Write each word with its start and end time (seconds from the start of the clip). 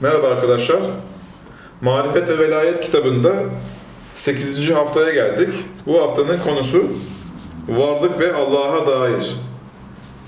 Merhaba 0.00 0.26
arkadaşlar. 0.28 0.80
Marifet 1.80 2.28
ve 2.28 2.38
Velayet 2.38 2.80
kitabında 2.80 3.32
8. 4.14 4.70
haftaya 4.70 5.10
geldik. 5.14 5.54
Bu 5.86 6.02
haftanın 6.02 6.38
konusu 6.40 6.84
varlık 7.68 8.20
ve 8.20 8.34
Allah'a 8.34 8.86
dair. 8.86 9.36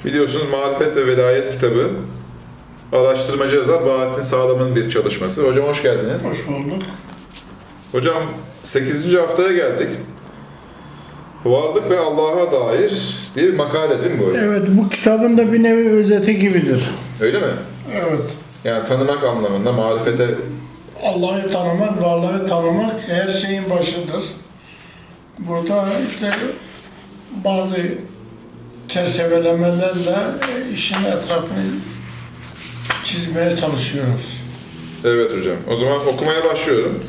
Biliyorsunuz 0.04 0.45
Marifet 0.53 0.96
ve 0.96 1.06
Velayet 1.06 1.50
kitabı 1.53 1.90
araştırmacı 2.93 3.56
yazar 3.56 3.87
Bahattin 3.87 4.22
Sağlam'ın 4.22 4.77
bir 4.77 4.88
çalışması. 4.88 5.47
Hocam 5.47 5.65
hoş 5.65 5.83
geldiniz. 5.83 6.25
Hoş 6.25 6.47
bulduk. 6.49 6.83
Hocam 7.93 8.23
8. 8.63 9.15
haftaya 9.15 9.53
geldik. 9.53 9.89
Varlık 11.45 11.91
ve 11.91 11.99
Allah'a 11.99 12.53
dair 12.53 13.19
diye 13.35 13.47
bir 13.47 13.57
makale 13.57 14.04
değil 14.04 14.17
mi 14.17 14.21
bu? 14.21 14.37
Evet, 14.39 14.63
bu 14.69 14.89
kitabın 14.89 15.39
da 15.39 15.53
bir 15.53 15.63
nevi 15.63 15.89
özeti 15.91 16.39
gibidir. 16.39 16.91
Öyle 17.20 17.39
mi? 17.39 17.52
Evet. 17.93 18.23
Yani 18.65 18.84
tanımak 18.84 19.24
anlamında 19.24 19.73
marifete 19.73 20.34
Allah'ı 21.02 21.51
tanımak, 21.51 22.02
varlığı 22.02 22.47
tanımak 22.47 23.09
her 23.09 23.29
şeyin 23.29 23.71
başıdır. 23.71 24.25
Burada 25.38 25.87
işte 26.11 26.30
bazı 27.45 27.77
çerçevelemelerle 28.88 30.16
işin 30.75 31.05
etrafını 31.05 31.65
çizmeye 33.05 33.57
çalışıyoruz. 33.57 34.43
Evet 35.05 35.38
hocam. 35.38 35.57
O 35.71 35.77
zaman 35.77 36.07
okumaya 36.07 36.45
başlıyorum 36.45 37.05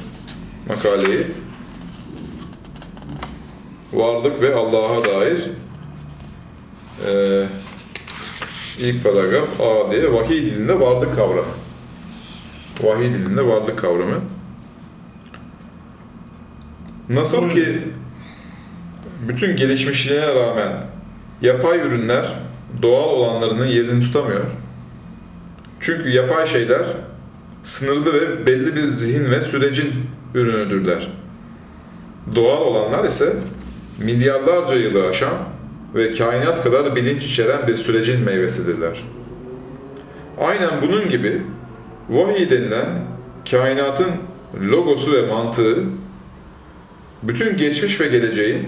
makaleyi. 0.68 1.28
Varlık 3.94 4.42
ve 4.42 4.56
Allah'a 4.56 5.04
dair 5.04 5.40
ee, 7.08 7.44
ilk 8.80 9.04
paragraf 9.04 9.62
A 9.62 9.92
diye 9.92 10.14
vahiy 10.14 10.42
dilinde 10.42 10.80
varlık 10.80 11.16
kavramı. 11.16 11.54
Vahiy 12.82 13.14
dilinde 13.14 13.48
varlık 13.48 13.80
kavramı. 13.80 14.22
Nasıl 17.10 17.50
ki 17.50 17.80
bütün 19.28 19.56
gelişmişliğine 19.56 20.36
rağmen 20.36 20.72
yapay 21.42 21.80
ürünler 21.80 22.34
doğal 22.82 23.10
olanlarının 23.10 23.66
yerini 23.66 24.04
tutamıyor. 24.04 24.46
Çünkü 25.80 26.10
yapay 26.10 26.46
şeyler 26.46 26.86
sınırlı 27.64 28.14
ve 28.14 28.46
belli 28.46 28.76
bir 28.76 28.88
zihin 28.88 29.32
ve 29.32 29.42
sürecin 29.42 29.94
ürünüdürler. 30.34 31.12
Doğal 32.36 32.62
olanlar 32.62 33.06
ise 33.06 33.34
milyarlarca 34.00 34.76
yılı 34.76 35.08
aşan 35.08 35.34
ve 35.96 36.12
kainat 36.12 36.64
kadar 36.64 36.96
bilinç 36.96 37.26
içeren 37.26 37.68
bir 37.68 37.76
sürecin 37.76 38.24
meyvesidirler. 38.26 39.04
Aynen 40.38 40.70
bunun 40.82 41.10
gibi 41.10 41.42
vahiy 42.10 42.50
denilen 42.50 43.00
kainatın 43.52 44.12
logosu 44.62 45.14
ve 45.14 45.28
mantığı 45.28 45.84
bütün 47.24 47.58
geçmiş 47.58 48.02
ve 48.02 48.08
geleceğin 48.08 48.68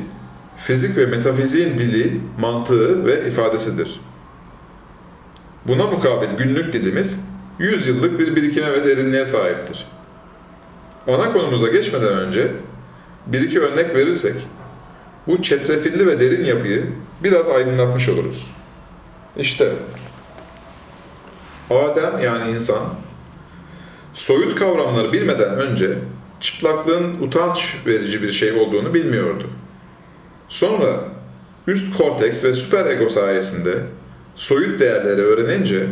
fizik 0.58 0.98
ve 0.98 1.06
metafiziğin 1.06 1.78
dili, 1.78 2.20
mantığı 2.40 3.06
ve 3.06 3.28
ifadesidir. 3.28 4.00
Buna 5.68 5.88
mukabil 5.88 6.28
günlük 6.38 6.74
dilimiz 6.74 7.26
100 7.60 7.88
yıllık 7.88 8.20
bir 8.20 8.36
birikime 8.36 8.72
ve 8.72 8.86
derinliğe 8.86 9.26
sahiptir. 9.26 9.88
Ana 11.08 11.34
konumuza 11.34 11.68
geçmeden 11.68 12.14
önce 12.14 12.52
bir 13.28 13.42
iki 13.42 13.60
örnek 13.60 13.96
verirsek, 13.96 14.36
bu 15.28 15.42
çetrefilli 15.42 16.08
ve 16.08 16.20
derin 16.20 16.46
yapıyı 16.46 16.86
biraz 17.24 17.50
aydınlatmış 17.50 18.10
oluruz. 18.10 18.52
İşte, 19.38 19.70
Adem 21.70 22.20
yani 22.24 22.52
insan, 22.52 22.84
soyut 24.14 24.56
kavramları 24.56 25.14
bilmeden 25.14 25.56
önce 25.56 25.98
çıplaklığın 26.40 27.22
utanç 27.22 27.76
verici 27.86 28.22
bir 28.22 28.32
şey 28.32 28.52
olduğunu 28.52 28.94
bilmiyordu. 28.94 29.50
Sonra 30.50 31.00
üst 31.68 31.98
korteks 31.98 32.44
ve 32.44 32.54
süper 32.54 32.86
ego 32.86 33.10
sayesinde 33.10 33.76
soyut 34.36 34.80
değerleri 34.80 35.22
öğrenince 35.22 35.88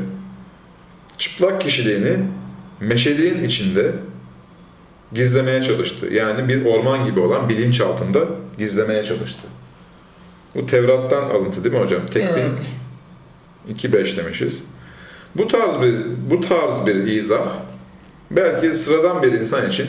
çıplak 1.17 1.61
kişiliğini 1.61 2.17
meşeliğin 2.79 3.43
içinde 3.43 3.91
gizlemeye 5.13 5.61
çalıştı. 5.61 6.13
Yani 6.13 6.49
bir 6.49 6.65
orman 6.65 7.05
gibi 7.05 7.19
olan 7.19 7.49
bilinç 7.49 7.81
altında 7.81 8.19
gizlemeye 8.57 9.03
çalıştı. 9.03 9.47
Bu 10.55 10.65
Tevrat'tan 10.65 11.29
alıntı 11.29 11.63
değil 11.63 11.75
mi 11.75 11.81
hocam? 11.81 12.05
Tekvin 12.05 12.27
Evet. 12.27 12.51
2.5 13.69 14.17
demişiz. 14.17 14.63
Bu 15.35 15.47
tarz 15.47 15.81
bir 15.81 15.95
bu 16.29 16.39
tarz 16.39 16.87
bir 16.87 16.95
izah 16.95 17.45
belki 18.31 18.73
sıradan 18.73 19.23
bir 19.23 19.31
insan 19.31 19.69
için 19.69 19.87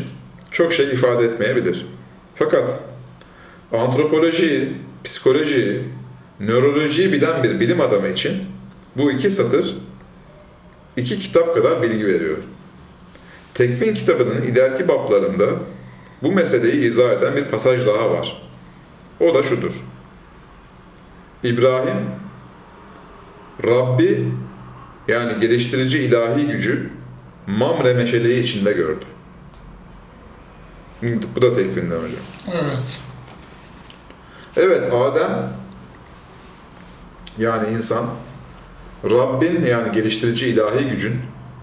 çok 0.50 0.72
şey 0.72 0.86
ifade 0.86 1.24
etmeyebilir. 1.24 1.86
Fakat 2.34 2.80
antropoloji, 3.72 4.72
psikoloji, 5.04 5.82
nörolojiyi 6.40 7.12
bilen 7.12 7.42
bir 7.42 7.60
bilim 7.60 7.80
adamı 7.80 8.08
için 8.08 8.32
bu 8.96 9.12
iki 9.12 9.30
satır 9.30 9.74
iki 10.96 11.18
kitap 11.18 11.54
kadar 11.54 11.82
bilgi 11.82 12.06
veriyor. 12.06 12.38
Tekvin 13.54 13.94
kitabının 13.94 14.42
ileriki 14.42 14.88
bablarında 14.88 15.46
bu 16.22 16.32
meseleyi 16.32 16.84
izah 16.84 17.10
eden 17.10 17.36
bir 17.36 17.44
pasaj 17.44 17.86
daha 17.86 18.10
var. 18.10 18.42
O 19.20 19.34
da 19.34 19.42
şudur. 19.42 19.84
İbrahim, 21.42 21.96
Rabbi 23.66 24.28
yani 25.08 25.40
geliştirici 25.40 25.98
ilahi 25.98 26.46
gücü 26.46 26.90
Mamre 27.46 27.94
meşeleyi 27.94 28.42
içinde 28.42 28.72
gördü. 28.72 29.04
Bu 31.36 31.42
da 31.42 31.52
tekvinden 31.52 31.96
hocam. 31.96 32.24
Evet. 32.52 32.98
Evet 34.56 34.92
Adem 34.92 35.52
yani 37.38 37.68
insan 37.74 38.06
Rabbin 39.04 39.62
yani 39.62 39.92
geliştirici 39.92 40.46
ilahi 40.46 40.88
gücün 40.88 41.16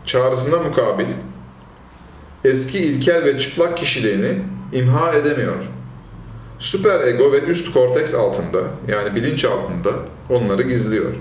çağrısına 0.06 0.58
mukabil 0.58 1.06
eski 2.46 2.80
ilkel 2.80 3.24
ve 3.26 3.38
çıplak 3.40 3.78
kişiliğini 3.78 4.40
imha 4.74 5.14
edemiyor. 5.14 5.56
Süper 6.60 7.08
ego 7.08 7.32
ve 7.32 7.40
üst 7.42 7.74
korteks 7.74 8.14
altında 8.14 8.60
yani 8.88 9.16
bilinç 9.16 9.46
altında 9.46 9.90
onları 10.30 10.64
gizliyor. 10.64 11.14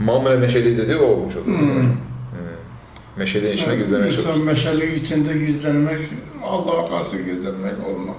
Mamre 0.00 0.36
meşeli 0.36 0.78
dediği 0.78 0.96
o 0.96 1.04
olmuş 1.04 1.36
oluyor. 1.36 1.58
Hmm. 1.58 1.82
Meşeleğin 3.16 3.56
içine 3.56 3.76
gizlemeye 3.76 4.10
çalışıyor. 4.12 4.34
İnsan 4.34 4.46
meşalelik 4.46 5.04
içinde 5.04 5.32
gizlenmek, 5.32 5.98
Allah'a 6.44 6.88
karşı 6.88 7.16
gizlenmek 7.16 7.86
olmaz. 7.88 8.16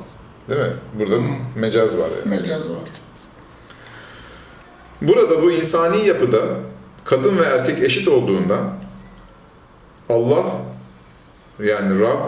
Değil 0.49 0.61
mi? 0.61 0.73
Burada 0.99 1.15
Hmm. 1.15 1.35
mecaz 1.55 1.97
var 1.97 2.09
yani. 2.25 2.37
Mecaz 2.39 2.69
var. 2.69 2.79
Burada 5.01 5.41
bu 5.41 5.51
insani 5.51 6.07
yapıda 6.07 6.41
kadın 7.05 7.37
ve 7.37 7.43
erkek 7.43 7.83
eşit 7.83 8.07
olduğundan 8.07 8.73
Allah 10.09 10.45
yani 11.63 11.99
Rab 11.99 12.19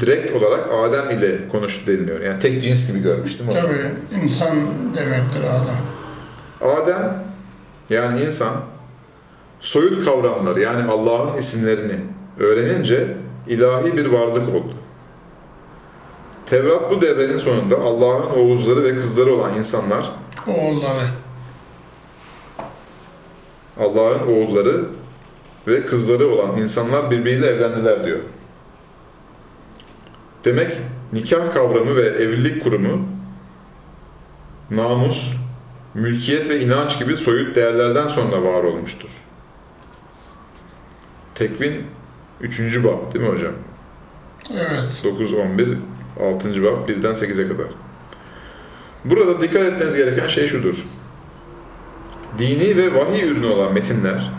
direkt 0.00 0.36
olarak 0.36 0.68
Adem 0.72 1.18
ile 1.18 1.48
konuştu 1.48 1.86
deniliyor. 1.86 2.20
Yani 2.20 2.38
tek 2.40 2.62
cins 2.62 2.88
gibi 2.88 3.02
görmüş 3.02 3.38
değil 3.38 3.50
mi 3.50 3.56
hocam? 3.56 3.66
Tabii 3.66 4.22
insan 4.22 4.56
demektir 4.94 5.40
adam. 5.42 5.76
Adem 6.72 7.24
yani 7.90 8.20
insan 8.20 8.52
soyut 9.60 10.04
kavramları 10.04 10.60
yani 10.60 10.90
Allah'ın 10.90 11.36
isimlerini 11.38 11.96
öğrenince 12.38 13.16
ilahi 13.46 13.96
bir 13.96 14.06
varlık 14.06 14.48
oldu. 14.48 14.74
Tevrat 16.46 16.90
bu 16.90 17.00
devrenin 17.00 17.36
sonunda 17.36 17.76
Allah'ın 17.78 18.30
oğuzları 18.30 18.84
ve 18.84 18.94
kızları 18.94 19.34
olan 19.34 19.54
insanlar 19.54 20.10
Oğulları. 20.46 21.08
Allah'ın 23.80 24.26
oğulları 24.28 24.84
ve 25.66 25.84
kızları 25.84 26.28
olan 26.28 26.56
insanlar 26.56 27.10
birbiriyle 27.10 27.46
evlendiler 27.46 28.06
diyor. 28.06 28.18
Demek 30.44 30.76
nikah 31.12 31.52
kavramı 31.52 31.96
ve 31.96 32.02
evlilik 32.02 32.62
kurumu 32.62 33.08
namus, 34.70 35.36
mülkiyet 35.94 36.48
ve 36.48 36.60
inanç 36.60 36.98
gibi 36.98 37.16
soyut 37.16 37.56
değerlerden 37.56 38.08
sonra 38.08 38.42
var 38.42 38.62
olmuştur. 38.62 39.10
Tekvin 41.34 41.86
3. 42.40 42.84
bab 42.84 43.14
değil 43.14 43.24
mi 43.24 43.30
hocam? 43.32 43.52
Evet. 44.52 44.84
9, 45.04 45.34
11, 45.34 45.78
6. 46.20 46.62
bab 46.62 46.88
1'den 46.88 47.14
8'e 47.14 47.48
kadar. 47.48 47.66
Burada 49.04 49.40
dikkat 49.42 49.62
etmeniz 49.62 49.96
gereken 49.96 50.26
şey 50.26 50.46
şudur. 50.46 50.84
Dini 52.38 52.76
ve 52.76 52.94
vahiy 52.94 53.28
ürünü 53.28 53.46
olan 53.46 53.72
metinler, 53.72 54.32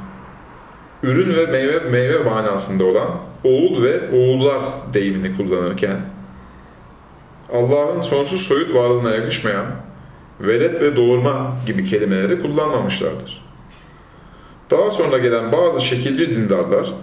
ürün 1.03 1.35
ve 1.35 1.45
meyve, 1.45 1.79
meyve 1.79 2.23
manasında 2.23 2.85
olan 2.85 3.09
oğul 3.45 3.83
ve 3.83 4.11
oğullar 4.11 4.61
deyimini 4.93 5.37
kullanırken, 5.37 5.97
Allah'ın 7.53 7.99
sonsuz 7.99 8.41
soyut 8.41 8.75
varlığına 8.75 9.15
yakışmayan 9.15 9.65
velet 10.39 10.81
ve 10.81 10.95
doğurma 10.95 11.55
gibi 11.65 11.85
kelimeleri 11.85 12.41
kullanmamışlardır. 12.41 13.45
Daha 14.71 14.91
sonra 14.91 15.17
gelen 15.17 15.51
bazı 15.51 15.81
şekilci 15.81 16.35
dindarlar 16.35 16.93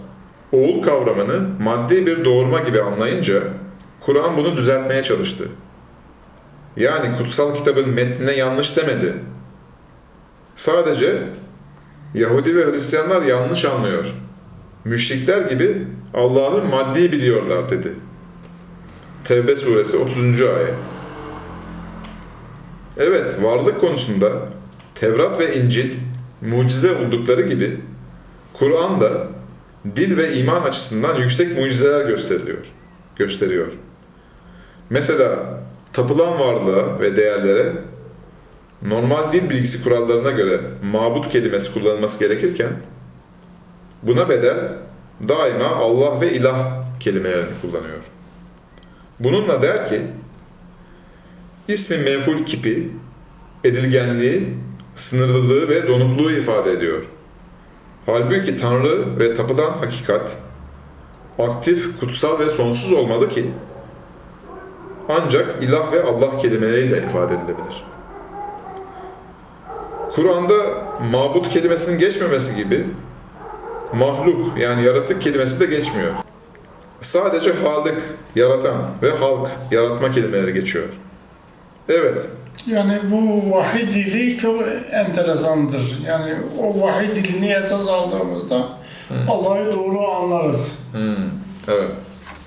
oğul 0.53 0.83
kavramını 0.83 1.49
maddi 1.61 2.07
bir 2.07 2.25
doğurma 2.25 2.61
gibi 2.61 2.83
anlayınca 2.83 3.43
Kur'an 4.01 4.37
bunu 4.37 4.57
düzeltmeye 4.57 5.03
çalıştı. 5.03 5.45
Yani 6.77 7.17
kutsal 7.19 7.55
kitabın 7.55 7.89
metnine 7.89 8.33
yanlış 8.33 8.77
demedi. 8.77 9.15
Sadece 10.55 11.23
Yahudi 12.15 12.57
ve 12.57 12.65
Hristiyanlar 12.65 13.23
yanlış 13.23 13.65
anlıyor. 13.65 14.15
Müşrikler 14.85 15.41
gibi 15.41 15.87
Allah'ı 16.15 16.65
maddi 16.65 17.13
biliyorlar 17.13 17.71
dedi. 17.71 17.93
Tevbe 19.25 19.57
suresi 19.57 19.97
30. 19.97 20.43
ayet. 20.43 20.75
Evet, 22.99 23.43
varlık 23.43 23.81
konusunda 23.81 24.33
Tevrat 24.95 25.41
ve 25.41 25.57
İncil 25.57 25.91
mucize 26.41 26.93
oldukları 26.93 27.43
gibi 27.43 27.81
Kur'an 28.53 29.01
da 29.01 29.29
dil 29.97 30.17
ve 30.17 30.35
iman 30.35 30.63
açısından 30.63 31.17
yüksek 31.17 31.59
mucizeler 31.59 32.07
gösteriliyor. 32.07 32.67
Gösteriyor. 33.17 33.73
Mesela 34.91 35.61
tapılan 35.93 36.41
varlığa 36.41 37.01
ve 37.01 37.17
değerlere 37.17 37.73
normal 38.83 39.33
dil 39.33 39.51
bilgisi 39.51 39.85
kurallarına 39.85 40.31
göre 40.31 40.61
mabut 40.93 41.29
kelimesi 41.29 41.75
kullanılması 41.75 42.19
gerekirken 42.19 42.69
buna 44.03 44.29
bedel 44.29 44.77
daima 45.29 45.67
Allah 45.67 46.21
ve 46.21 46.33
ilah 46.33 46.83
kelimelerini 47.01 47.51
kullanıyor. 47.63 48.03
Bununla 49.21 49.63
der 49.63 49.89
ki 49.89 50.03
ismi 51.69 51.97
menful 51.97 52.45
kipi 52.45 52.89
edilgenliği, 53.65 54.49
sınırlılığı 54.95 55.69
ve 55.69 55.89
donukluğu 55.89 56.31
ifade 56.33 56.73
ediyor. 56.73 57.05
Halbuki 58.07 58.57
Tanrı 58.57 59.19
ve 59.19 59.35
tapılan 59.35 59.71
hakikat 59.73 60.37
aktif, 61.39 62.01
kutsal 62.01 62.39
ve 62.39 62.49
sonsuz 62.49 62.93
olmalı 62.93 63.29
ki 63.29 63.51
ancak 65.09 65.63
ilah 65.63 65.93
ve 65.93 66.03
Allah 66.03 66.37
kelimeleriyle 66.37 66.99
ifade 66.99 67.35
edilebilir. 67.35 67.85
Kur'an'da 70.15 70.55
mabut 71.13 71.49
kelimesinin 71.49 71.99
geçmemesi 71.99 72.57
gibi 72.57 72.87
mahluk 73.95 74.59
yani 74.59 74.83
yaratık 74.85 75.23
kelimesi 75.23 75.61
de 75.61 75.67
geçmiyor. 75.67 76.13
Sadece 77.01 77.53
halık, 77.53 78.03
yaratan 78.37 78.75
ve 79.03 79.11
halk, 79.11 79.49
yaratma 79.71 80.11
kelimeleri 80.11 80.53
geçiyor. 80.55 80.89
Evet, 81.89 82.27
Yani 82.67 82.99
bu 83.11 83.51
vahiy 83.57 83.87
dili 83.95 84.39
çok 84.39 84.63
enteresandır. 84.91 85.99
Yani 86.07 86.35
o 86.59 86.81
vahiy 86.83 87.09
dilini 87.11 87.49
esas 87.53 87.89
aldığımızda 87.89 88.69
Allah'ı 89.29 89.73
doğru 89.73 90.09
anlarız. 90.09 90.79
hmm, 90.93 91.15
evet, 91.69 91.91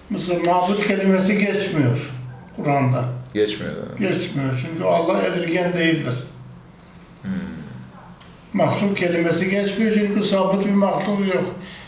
Mesela 0.10 0.40
mabut 0.54 0.88
kelimesi 0.88 1.38
geçmiyor 1.38 2.12
Kur'an'da. 2.56 3.04
geçmiyor. 3.34 3.74
yani. 3.74 4.12
Geçmiyor 4.12 4.66
çünkü 4.68 4.84
Allah 4.84 5.22
edilgen 5.22 5.74
değildir. 5.74 6.14
Mahluk 8.56 8.98
kelimesi 8.98 9.50
geçmiyor 9.50 9.92
çünkü 9.92 10.24
sabit 10.24 10.66
bir 10.66 10.72
mahluk 10.72 11.36
yok. 11.36 11.44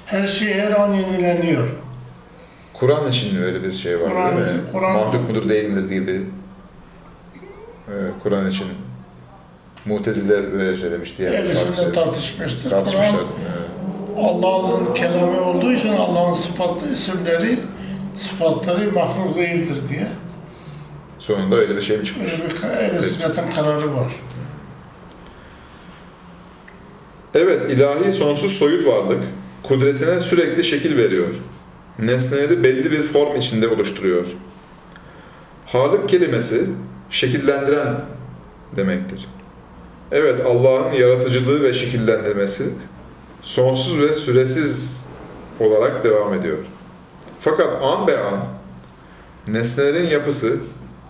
Her 0.05 0.27
şey 0.27 0.53
her 0.53 0.71
an 0.71 0.93
yenileniyor. 0.93 1.67
Kur'an 2.73 3.07
için 3.09 3.41
öyle 3.43 3.63
bir 3.63 3.73
şey 3.73 3.99
var 4.01 4.09
Kur'an 4.09 4.43
için, 4.43 4.61
Kur'an- 4.71 4.93
Mahluk 4.93 5.29
mudur 5.29 5.49
değil 5.49 5.69
midir 5.69 5.89
gibi. 5.89 6.21
Ee, 7.87 7.91
Kur'an 8.23 8.49
için 8.49 8.67
Mutezile 9.85 10.53
böyle 10.53 10.77
söylemiş 10.77 11.17
diye. 11.17 11.29
Ehl-i 11.29 11.55
sünnet 11.55 11.95
tartışmıştır. 11.95 12.69
Tartışmışlar. 12.69 13.15
Allah'ın 14.17 14.93
kelamı 14.93 15.41
olduğu 15.41 15.73
için 15.73 15.93
Allah'ın 15.93 16.33
sıfatlı 16.33 16.91
isimleri, 16.93 17.59
sıfatları 18.15 18.91
mahluk 18.91 19.35
değildir 19.35 19.77
diye. 19.89 20.07
Sonunda 21.19 21.55
öyle 21.55 21.75
bir 21.75 21.81
şey 21.81 21.97
mi 21.97 22.05
çıkmış? 22.05 22.31
Böyle 22.31 22.49
bir 22.49 22.83
ehl-i 22.83 23.01
sünnetin 23.11 23.51
kararı 23.55 23.95
var. 23.95 24.11
Evet, 27.39 27.71
ilahi 27.71 28.11
sonsuz 28.11 28.51
soyut 28.51 28.87
varlık, 28.87 29.23
kudretine 29.63 30.19
sürekli 30.19 30.63
şekil 30.63 30.97
veriyor. 30.97 31.35
Nesneleri 31.99 32.63
belli 32.63 32.91
bir 32.91 33.03
form 33.03 33.35
içinde 33.35 33.67
oluşturuyor. 33.67 34.25
Halık 35.65 36.09
kelimesi, 36.09 36.65
şekillendiren 37.09 37.95
demektir. 38.75 39.27
Evet, 40.11 40.45
Allah'ın 40.45 40.91
yaratıcılığı 40.91 41.63
ve 41.63 41.73
şekillendirmesi 41.73 42.63
sonsuz 43.41 43.99
ve 43.99 44.13
süresiz 44.13 45.05
olarak 45.59 46.03
devam 46.03 46.33
ediyor. 46.33 46.57
Fakat 47.41 47.83
an 47.83 48.07
be 48.07 48.19
an, 48.19 48.39
nesnelerin 49.47 50.07
yapısı 50.07 50.59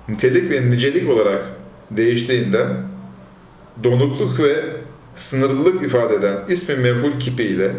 nitelik 0.10 0.52
ve 0.52 0.70
nicelik 0.70 1.10
olarak 1.10 1.46
değiştiğinden 1.92 2.68
donukluk 3.84 4.40
ve 4.40 4.77
sınırlılık 5.18 5.84
ifade 5.84 6.16
eden 6.16 6.38
ismi 6.50 6.76
mevhul 6.76 7.20
kipi 7.20 7.44
ile 7.44 7.76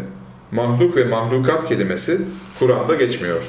mahluk 0.51 0.95
ve 0.95 1.05
mahlukat 1.05 1.67
kelimesi 1.67 2.21
Kur'an'da 2.59 2.95
geçmiyor. 2.95 3.41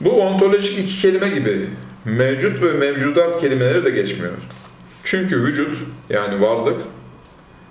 Bu 0.00 0.22
ontolojik 0.22 0.78
iki 0.78 1.00
kelime 1.00 1.28
gibi 1.28 1.68
mevcut 2.04 2.62
ve 2.62 2.72
mevcudat 2.72 3.40
kelimeleri 3.40 3.84
de 3.84 3.90
geçmiyor. 3.90 4.32
Çünkü 5.02 5.42
vücut 5.42 5.78
yani 6.10 6.40
varlık 6.40 6.80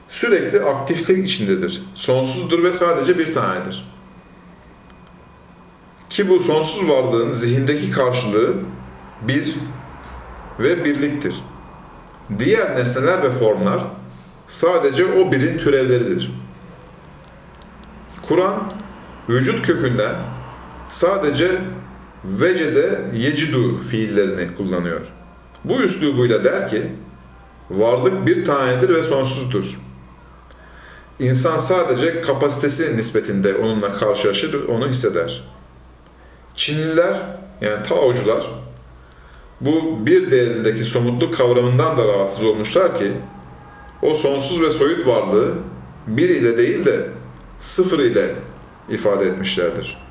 sürekli 0.09 0.61
aktiflik 0.61 1.25
içindedir. 1.25 1.83
Sonsuzdur 1.95 2.63
ve 2.63 2.71
sadece 2.71 3.17
bir 3.17 3.33
tanedir. 3.33 3.93
Ki 6.09 6.29
bu 6.29 6.39
sonsuz 6.39 6.89
varlığın 6.89 7.31
zihindeki 7.31 7.91
karşılığı 7.91 8.53
bir 9.21 9.55
ve 10.59 10.85
birliktir. 10.85 11.35
Diğer 12.39 12.75
nesneler 12.75 13.23
ve 13.23 13.31
formlar 13.31 13.83
sadece 14.47 15.05
o 15.05 15.31
birin 15.31 15.57
türevleridir. 15.57 16.31
Kur'an 18.27 18.73
vücut 19.29 19.65
kökünden 19.65 20.15
sadece 20.89 21.61
vecede 22.25 23.01
yecidu 23.13 23.79
fiillerini 23.79 24.55
kullanıyor. 24.57 25.01
Bu 25.63 25.73
üslubuyla 25.81 26.43
der 26.43 26.69
ki, 26.69 26.83
varlık 27.69 28.25
bir 28.25 28.45
tanedir 28.45 28.89
ve 28.89 29.03
sonsuzdur. 29.03 29.79
İnsan 31.19 31.57
sadece 31.57 32.21
kapasitesi 32.21 32.97
nispetinde 32.97 33.55
onunla 33.55 33.93
karşılaşır, 33.93 34.67
onu 34.67 34.87
hisseder. 34.87 35.43
Çinliler, 36.55 37.17
yani 37.61 37.83
Taocular, 37.83 38.62
bu 39.65 40.05
bir 40.05 40.31
değerindeki 40.31 40.83
somutluk 40.83 41.37
kavramından 41.37 41.97
da 41.97 42.07
rahatsız 42.07 42.45
olmuşlar 42.45 42.97
ki 42.97 43.11
o 44.01 44.13
sonsuz 44.13 44.61
ve 44.61 44.71
soyut 44.71 45.07
varlığı 45.07 45.53
bir 46.07 46.29
ile 46.29 46.57
değil 46.57 46.85
de 46.85 47.07
sıfır 47.59 47.99
ile 47.99 48.35
ifade 48.89 49.25
etmişlerdir. 49.25 50.03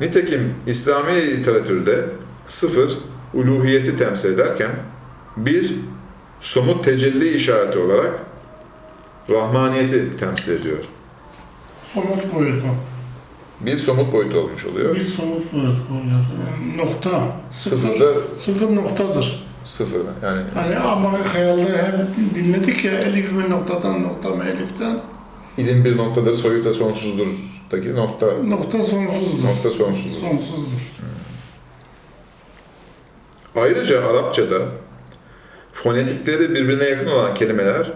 Nitekim 0.00 0.54
İslami 0.66 1.16
literatürde 1.16 2.04
sıfır 2.46 2.92
uluhiyeti 3.34 3.96
temsil 3.96 4.34
ederken 4.34 4.70
bir 5.36 5.74
somut 6.40 6.84
tecelli 6.84 7.28
işareti 7.28 7.78
olarak 7.78 8.20
rahmaniyeti 9.30 10.16
temsil 10.16 10.52
ediyor. 10.52 10.78
Somut 11.94 12.34
boyutu. 12.34 12.66
Bir 13.60 13.76
somut 13.78 14.12
boyut 14.12 14.34
olmuş 14.34 14.66
oluyor. 14.66 14.94
Bir 14.94 15.00
somut 15.00 15.52
boyut 15.52 15.66
oluyor. 15.90 16.20
Nokta. 16.76 17.22
Sıfır, 17.52 17.76
Sıfırda 17.88 18.14
sıfır 18.38 18.76
noktadır. 18.76 19.46
sıfır 19.64 20.00
yani 20.24 20.42
Hani 20.54 20.76
ama 20.76 21.12
hayalde 21.34 21.62
hep 21.82 22.34
dinledik 22.34 22.84
ya 22.84 22.92
elif 22.92 23.30
bir 23.32 23.50
noktadan 23.50 24.02
nokta 24.02 24.28
mı 24.28 24.44
eliften 24.44 24.98
ilim 25.58 25.84
bir 25.84 25.96
noktadır, 25.96 26.34
soyut 26.34 26.64
da 26.64 26.72
sonsuzdur. 26.72 27.26
Nokta 27.94 28.26
nokta 28.44 28.82
sonsuzdur. 28.82 29.44
nokta 29.44 29.70
sonsuzdur. 29.70 30.20
Sonsuzdur. 30.28 30.90
Ayrıca 33.56 34.06
Arapçada 34.06 34.58
fonetikleri 35.72 36.54
birbirine 36.54 36.84
yakın 36.84 37.06
olan 37.06 37.34
kelimeler 37.34 37.92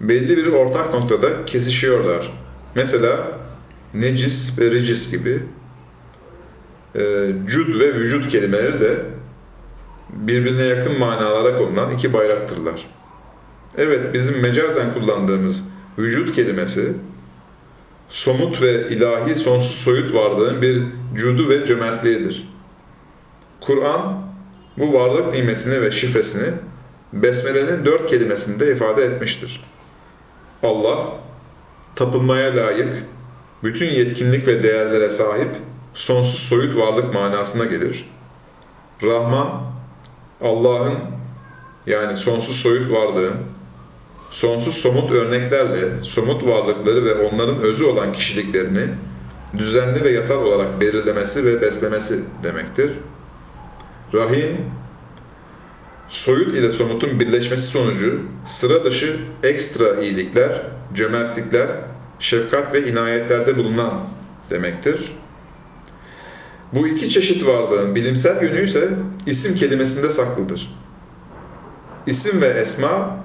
belli 0.00 0.36
bir 0.36 0.46
ortak 0.46 0.94
noktada 0.94 1.44
kesişiyorlar. 1.46 2.32
Mesela 2.74 3.18
necis 4.00 4.58
ve 4.58 4.70
ricis 4.70 5.10
gibi 5.10 5.42
e, 6.94 7.32
cud 7.46 7.80
ve 7.80 7.94
vücut 7.94 8.28
kelimeleri 8.28 8.80
de 8.80 9.04
birbirine 10.10 10.62
yakın 10.62 10.98
manalara 10.98 11.58
konulan 11.58 11.90
iki 11.90 12.12
bayraktırlar. 12.12 12.86
Evet, 13.78 14.14
bizim 14.14 14.40
mecazen 14.40 14.94
kullandığımız 14.94 15.64
vücut 15.98 16.34
kelimesi 16.34 16.92
somut 18.08 18.62
ve 18.62 18.88
ilahi 18.88 19.36
sonsuz 19.36 19.76
soyut 19.76 20.14
varlığın 20.14 20.62
bir 20.62 20.82
cudu 21.14 21.48
ve 21.48 21.66
cömertliğidir. 21.66 22.48
Kur'an 23.60 24.26
bu 24.78 24.92
varlık 24.92 25.32
nimetini 25.32 25.82
ve 25.82 25.90
şifresini 25.90 26.54
Besmele'nin 27.12 27.84
dört 27.84 28.06
kelimesinde 28.06 28.72
ifade 28.72 29.04
etmiştir. 29.04 29.60
Allah, 30.62 31.08
tapılmaya 31.96 32.56
layık, 32.56 33.04
bütün 33.62 33.86
yetkinlik 33.86 34.46
ve 34.46 34.62
değerlere 34.62 35.10
sahip, 35.10 35.48
sonsuz 35.94 36.40
soyut 36.40 36.76
varlık 36.76 37.14
manasına 37.14 37.64
gelir. 37.64 38.10
Rahman, 39.02 39.62
Allah'ın 40.40 40.94
yani 41.86 42.16
sonsuz 42.16 42.56
soyut 42.56 42.90
varlığın, 42.90 43.36
sonsuz 44.30 44.74
somut 44.74 45.10
örneklerle 45.10 46.02
somut 46.02 46.46
varlıkları 46.46 47.04
ve 47.04 47.14
onların 47.14 47.60
özü 47.60 47.84
olan 47.84 48.12
kişiliklerini 48.12 48.84
düzenli 49.58 50.04
ve 50.04 50.10
yasal 50.10 50.42
olarak 50.42 50.80
belirlemesi 50.80 51.44
ve 51.44 51.60
beslemesi 51.60 52.20
demektir. 52.42 52.90
Rahim, 54.14 54.56
soyut 56.08 56.54
ile 56.54 56.70
somutun 56.70 57.20
birleşmesi 57.20 57.66
sonucu 57.66 58.20
sıra 58.44 58.84
dışı 58.84 59.16
ekstra 59.42 60.00
iyilikler, 60.00 60.62
cömertlikler, 60.94 61.68
şefkat 62.18 62.72
ve 62.74 62.88
inayetlerde 62.88 63.56
bulunan 63.56 63.92
demektir. 64.50 65.16
Bu 66.72 66.88
iki 66.88 67.10
çeşit 67.10 67.46
varlığın 67.46 67.94
bilimsel 67.94 68.42
yönü 68.42 68.64
ise 68.64 68.88
isim 69.26 69.56
kelimesinde 69.56 70.08
saklıdır. 70.08 70.76
İsim 72.06 72.40
ve 72.40 72.46
esma 72.46 73.16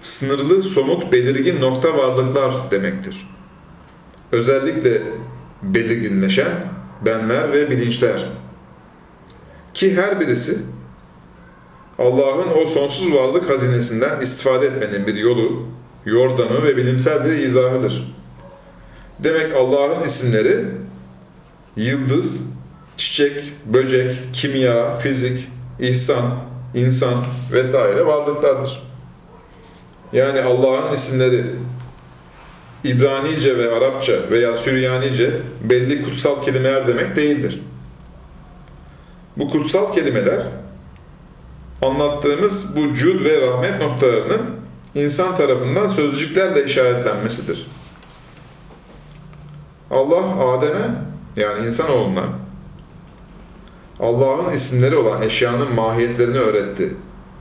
sınırlı, 0.00 0.62
somut, 0.62 1.12
belirgin 1.12 1.60
nokta 1.60 1.96
varlıklar 1.96 2.70
demektir. 2.70 3.28
Özellikle 4.32 5.02
belirginleşen 5.62 6.52
benler 7.04 7.52
ve 7.52 7.70
bilinçler. 7.70 8.28
Ki 9.74 9.96
her 9.96 10.20
birisi 10.20 10.58
Allah'ın 11.98 12.62
o 12.62 12.66
sonsuz 12.66 13.14
varlık 13.14 13.50
hazinesinden 13.50 14.20
istifade 14.20 14.66
etmenin 14.66 15.06
bir 15.06 15.14
yolu, 15.14 15.66
yordamı 16.06 16.62
ve 16.62 16.76
bilimsel 16.76 17.24
bir 17.24 17.32
izahıdır. 17.32 18.14
Demek 19.18 19.56
Allah'ın 19.56 20.04
isimleri 20.04 20.64
yıldız, 21.76 22.44
çiçek, 22.96 23.52
böcek, 23.66 24.16
kimya, 24.32 24.98
fizik, 24.98 25.48
ihsan, 25.80 26.34
insan 26.74 27.14
vesaire 27.52 28.06
varlıklardır. 28.06 28.82
Yani 30.12 30.40
Allah'ın 30.40 30.92
isimleri 30.92 31.44
İbranice 32.84 33.58
ve 33.58 33.74
Arapça 33.74 34.12
veya 34.30 34.54
Süryanice 34.54 35.30
belli 35.64 36.02
kutsal 36.02 36.42
kelimeler 36.42 36.86
demek 36.86 37.16
değildir. 37.16 37.62
Bu 39.36 39.48
kutsal 39.50 39.92
kelimeler 39.92 40.42
anlattığımız 41.82 42.76
bu 42.76 42.94
cud 42.94 43.24
ve 43.24 43.46
rahmet 43.46 43.82
noktalarının 43.82 44.61
insan 44.94 45.36
tarafından 45.36 45.86
sözcüklerle 45.86 46.64
işaretlenmesidir. 46.64 47.66
Allah 49.90 50.50
Adem'e 50.50 50.90
yani 51.36 51.66
insanoğluna 51.66 52.24
Allah'ın 54.00 54.52
isimleri 54.52 54.96
olan 54.96 55.22
eşyanın 55.22 55.74
mahiyetlerini 55.74 56.38
öğretti. 56.38 56.94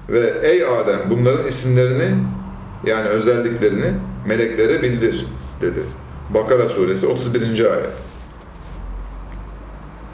Ve 0.10 0.34
ey 0.44 0.66
Adem 0.66 1.00
bunların 1.10 1.48
isimlerini 1.48 2.14
yani 2.86 3.08
özelliklerini 3.08 3.94
meleklere 4.26 4.82
bildir 4.82 5.26
dedi. 5.62 5.84
Bakara 6.30 6.70
suresi 6.70 7.08
31. 7.08 7.72
ayet. 7.72 7.94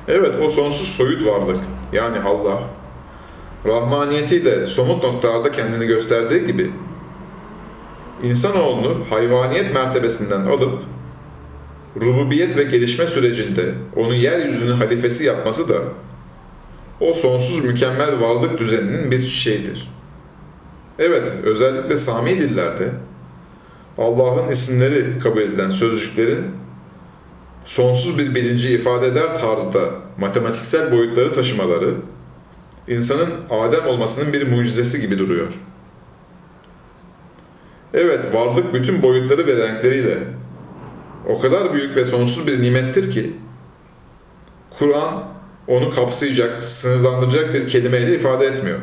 Evet 0.07 0.31
o 0.43 0.49
sonsuz 0.49 0.87
soyut 0.87 1.25
varlık 1.25 1.59
yani 1.93 2.19
Allah 2.19 2.63
rahmaniyetiyle 3.65 4.65
somut 4.65 5.03
noktalarda 5.03 5.51
kendini 5.51 5.87
gösterdiği 5.87 6.45
gibi 6.45 6.71
insanoğlunu 8.23 9.05
hayvaniyet 9.09 9.73
mertebesinden 9.73 10.41
alıp 10.41 10.83
rububiyet 12.01 12.57
ve 12.57 12.63
gelişme 12.63 13.07
sürecinde 13.07 13.73
onu 13.95 14.13
yeryüzünün 14.13 14.75
halifesi 14.75 15.23
yapması 15.23 15.69
da 15.69 15.75
o 16.99 17.13
sonsuz 17.13 17.63
mükemmel 17.63 18.21
varlık 18.21 18.59
düzeninin 18.59 19.11
bir 19.11 19.21
şeyidir. 19.21 19.91
Evet, 20.99 21.31
özellikle 21.43 21.97
Sami 21.97 22.37
dillerde 22.37 22.91
Allah'ın 23.97 24.51
isimleri 24.51 25.19
kabul 25.19 25.41
edilen 25.41 25.69
sözcüklerin 25.69 26.45
sonsuz 27.65 28.17
bir 28.17 28.35
bilinci 28.35 28.69
ifade 28.69 29.07
eder 29.07 29.41
tarzda 29.41 29.89
matematiksel 30.17 30.91
boyutları 30.91 31.33
taşımaları 31.33 31.93
insanın 32.87 33.29
Adem 33.49 33.87
olmasının 33.87 34.33
bir 34.33 34.47
mucizesi 34.47 35.01
gibi 35.01 35.19
duruyor. 35.19 35.53
Evet, 37.93 38.35
varlık 38.35 38.73
bütün 38.73 39.03
boyutları 39.03 39.47
ve 39.47 39.55
renkleriyle 39.55 40.17
o 41.27 41.39
kadar 41.41 41.73
büyük 41.73 41.95
ve 41.95 42.05
sonsuz 42.05 42.47
bir 42.47 42.61
nimettir 42.61 43.11
ki 43.11 43.33
Kur'an 44.79 45.23
onu 45.67 45.91
kapsayacak, 45.91 46.63
sınırlandıracak 46.63 47.53
bir 47.53 47.67
kelimeyle 47.67 48.15
ifade 48.15 48.45
etmiyor. 48.45 48.79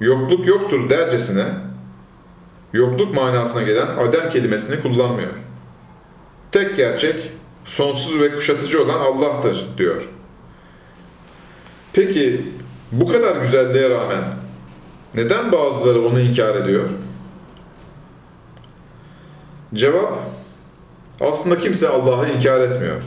Yokluk 0.00 0.46
yoktur 0.46 0.90
dercesine 0.90 1.44
yokluk 2.72 3.14
manasına 3.14 3.62
gelen 3.62 3.86
Adem 3.86 4.30
kelimesini 4.30 4.82
kullanmıyor. 4.82 5.30
Tek 6.52 6.76
gerçek, 6.76 7.30
sonsuz 7.64 8.20
ve 8.20 8.32
kuşatıcı 8.34 8.82
olan 8.82 9.00
Allah'tır 9.00 9.66
diyor. 9.78 10.08
Peki 11.92 12.42
bu 12.92 13.08
kadar 13.08 13.36
güzelliğe 13.36 13.90
rağmen 13.90 14.24
neden 15.14 15.52
bazıları 15.52 16.06
onu 16.06 16.20
inkar 16.20 16.54
ediyor? 16.54 16.88
Cevap, 19.74 20.14
aslında 21.20 21.58
kimse 21.58 21.88
Allah'ı 21.88 22.28
inkar 22.28 22.60
etmiyor. 22.60 23.02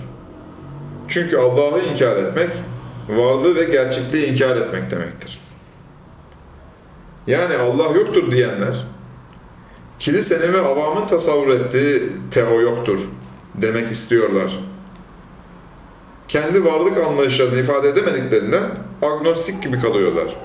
Çünkü 1.08 1.38
Allah'ı 1.38 1.80
inkar 1.80 2.16
etmek, 2.16 2.50
varlığı 3.10 3.56
ve 3.56 3.64
gerçekliği 3.64 4.28
inkar 4.32 4.56
etmek 4.56 4.92
demektir. 4.92 5.40
Yani 7.28 7.58
Allah 7.58 7.84
yoktur 7.84 8.32
diyenler, 8.32 8.86
kilisenin 10.00 10.54
ve 10.54 10.62
avamın 10.62 11.08
tasavvur 11.08 11.48
ettiği 11.48 12.04
teo 12.32 12.62
yoktur 12.62 13.00
demek 13.56 13.92
istiyorlar. 13.92 14.60
Kendi 16.28 16.66
varlık 16.66 16.98
anlayışlarını 16.98 17.60
ifade 17.60 17.90
edemediklerinden 17.90 18.64
agnostik 19.02 19.64
gibi 19.64 19.80
kalıyorlar. 19.80 20.36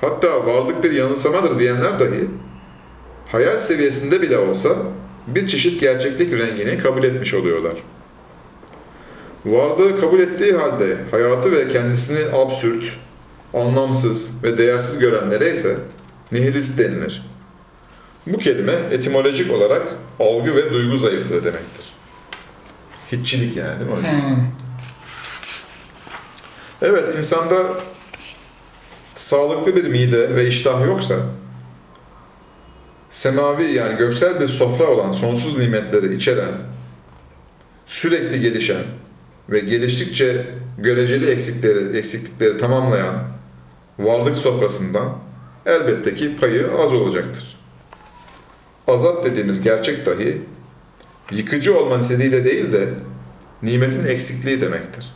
Hatta 0.00 0.46
varlık 0.46 0.84
bir 0.84 0.92
yanılsamadır 0.92 1.58
diyenler 1.58 2.00
dahi, 2.00 2.30
hayal 3.32 3.58
seviyesinde 3.58 4.22
bile 4.22 4.38
olsa 4.38 4.70
bir 5.26 5.46
çeşit 5.46 5.80
gerçeklik 5.80 6.32
rengini 6.32 6.78
kabul 6.78 7.04
etmiş 7.04 7.34
oluyorlar. 7.34 7.74
Varlığı 9.44 10.00
kabul 10.00 10.20
ettiği 10.20 10.52
halde 10.52 10.96
hayatı 11.10 11.52
ve 11.52 11.68
kendisini 11.68 12.36
absürt, 12.36 12.84
anlamsız 13.54 14.44
ve 14.44 14.58
değersiz 14.58 14.98
görenlere 14.98 15.52
ise 15.52 15.76
nihilist 16.32 16.78
denilir. 16.78 17.26
Bu 18.26 18.38
kelime 18.38 18.72
etimolojik 18.90 19.52
olarak 19.52 19.82
algı 20.20 20.54
ve 20.54 20.70
duygu 20.70 20.96
zayıflığı 20.96 21.44
demektir. 21.44 21.92
Hiççilik 23.12 23.56
yani 23.56 23.80
değil 23.80 23.90
mi 23.90 23.96
hocam? 23.96 24.12
Hmm. 24.12 24.46
Evet, 26.82 27.18
insanda 27.18 27.56
sağlıklı 29.14 29.76
bir 29.76 29.84
mide 29.84 30.34
ve 30.34 30.46
iştah 30.46 30.86
yoksa, 30.86 31.14
semavi 33.16 33.72
yani 33.72 33.96
göksel 33.96 34.40
bir 34.40 34.48
sofra 34.48 34.86
olan 34.86 35.12
sonsuz 35.12 35.58
nimetleri 35.58 36.14
içeren, 36.14 36.52
sürekli 37.86 38.40
gelişen 38.40 38.82
ve 39.48 39.60
geliştikçe 39.60 40.46
göreceli 40.78 41.30
eksikleri, 41.30 41.98
eksiklikleri 41.98 42.58
tamamlayan 42.58 43.24
varlık 43.98 44.36
sofrasından 44.36 45.18
elbette 45.66 46.14
ki 46.14 46.36
payı 46.36 46.70
az 46.78 46.92
olacaktır. 46.92 47.56
Azap 48.88 49.24
dediğimiz 49.24 49.62
gerçek 49.62 50.06
dahi 50.06 50.42
yıkıcı 51.30 51.78
olma 51.78 51.98
niteliğiyle 51.98 52.44
değil 52.44 52.72
de 52.72 52.88
nimetin 53.62 54.04
eksikliği 54.04 54.60
demektir. 54.60 55.14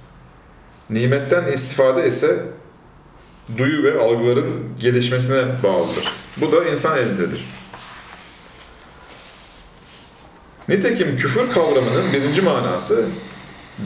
Nimetten 0.91 1.53
istifade 1.53 2.07
ise 2.07 2.39
duyu 3.59 3.83
ve 3.83 4.01
algıların 4.01 4.63
gelişmesine 4.81 5.45
bağlıdır. 5.63 6.13
Bu 6.37 6.53
da 6.53 6.65
insan 6.65 6.99
elindedir. 6.99 7.60
Nitekim 10.71 11.17
küfür 11.17 11.51
kavramının 11.51 12.13
birinci 12.13 12.43
manası 12.43 13.05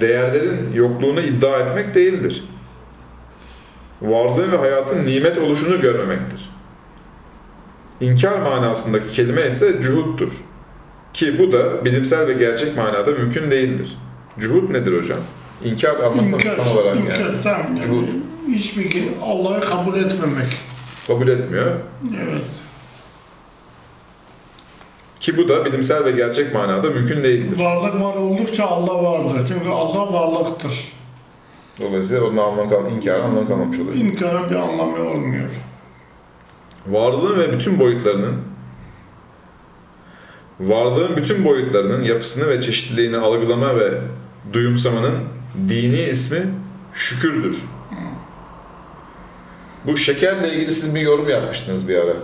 değerlerin 0.00 0.72
yokluğunu 0.74 1.20
iddia 1.20 1.58
etmek 1.58 1.94
değildir. 1.94 2.44
Varlığın 4.02 4.52
ve 4.52 4.56
hayatın 4.56 5.06
nimet 5.06 5.38
oluşunu 5.38 5.80
görmemektir. 5.80 6.50
İnkar 8.00 8.38
manasındaki 8.38 9.10
kelime 9.10 9.46
ise 9.46 9.80
cuhuttur. 9.80 10.32
Ki 11.12 11.38
bu 11.38 11.52
da 11.52 11.84
bilimsel 11.84 12.26
ve 12.26 12.32
gerçek 12.32 12.76
manada 12.76 13.10
mümkün 13.10 13.50
değildir. 13.50 13.98
Cuhut 14.38 14.70
nedir 14.70 14.98
hocam? 14.98 15.18
İnkar 15.64 15.96
anlatmak 15.96 16.44
İnkar, 16.44 16.56
tam 16.56 16.68
olarak 16.76 16.96
inkar, 16.96 17.20
yani. 17.20 17.36
tamam. 17.42 17.66
Yani 17.76 17.82
Cuhut. 17.86 18.08
hiçbir 18.48 18.90
ki 18.90 19.12
Allah'ı 19.22 19.60
kabul 19.60 19.94
etmemek. 19.98 20.56
Kabul 21.06 21.28
etmiyor. 21.28 21.76
Evet. 22.22 22.42
Ki 25.24 25.36
bu 25.36 25.48
da 25.48 25.64
bilimsel 25.64 26.04
ve 26.04 26.10
gerçek 26.10 26.54
manada 26.54 26.90
mümkün 26.90 27.24
değildir. 27.24 27.60
Varlık 27.60 28.00
var 28.00 28.14
oldukça 28.16 28.66
Allah 28.66 29.02
vardır. 29.02 29.46
Çünkü 29.48 29.68
Allah 29.68 30.12
varlıktır. 30.12 30.92
Dolayısıyla 31.80 32.24
onun 32.24 32.36
anlamı 32.36 32.70
kal 32.70 32.92
inkarı 32.92 33.22
anlamı 33.22 33.48
kalmamış 33.48 33.78
oluyor. 33.78 33.94
İnkarın 33.94 34.50
bir 34.50 34.54
anlamı 34.54 35.10
olmuyor. 35.10 35.50
Varlığın 36.86 37.38
ve 37.38 37.52
bütün 37.52 37.80
boyutlarının 37.80 38.34
varlığın 40.60 41.16
bütün 41.16 41.44
boyutlarının 41.44 42.04
yapısını 42.04 42.48
ve 42.48 42.60
çeşitliliğini 42.60 43.16
algılama 43.16 43.76
ve 43.76 43.92
duyumsamanın 44.52 45.14
dini 45.68 46.00
ismi 46.00 46.42
şükürdür. 46.94 47.64
Bu 49.86 49.96
şekerle 49.96 50.52
ilgili 50.52 50.72
siz 50.72 50.94
bir 50.94 51.00
yorum 51.00 51.28
yapmıştınız 51.28 51.88
bir 51.88 51.96
ara. 51.96 52.14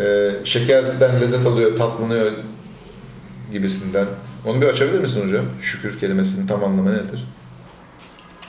Ee, 0.00 0.30
şekerden 0.44 1.20
lezzet 1.20 1.46
alıyor, 1.46 1.76
tatlanıyor 1.76 2.32
gibisinden. 3.52 4.06
Onu 4.46 4.60
bir 4.62 4.66
açabilir 4.66 5.00
misin 5.00 5.26
hocam? 5.26 5.44
Şükür 5.62 6.00
kelimesinin 6.00 6.46
tam 6.46 6.64
anlamı 6.64 6.92
nedir? 6.92 7.28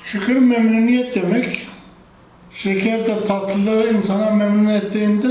Şükür 0.04 0.36
memnuniyet 0.36 1.16
demek. 1.16 1.68
Şeker 2.52 3.06
de 3.06 3.26
tatlıları 3.28 3.94
insana 3.94 4.32
memnun 4.32 4.70
ettiğinde 4.70 5.28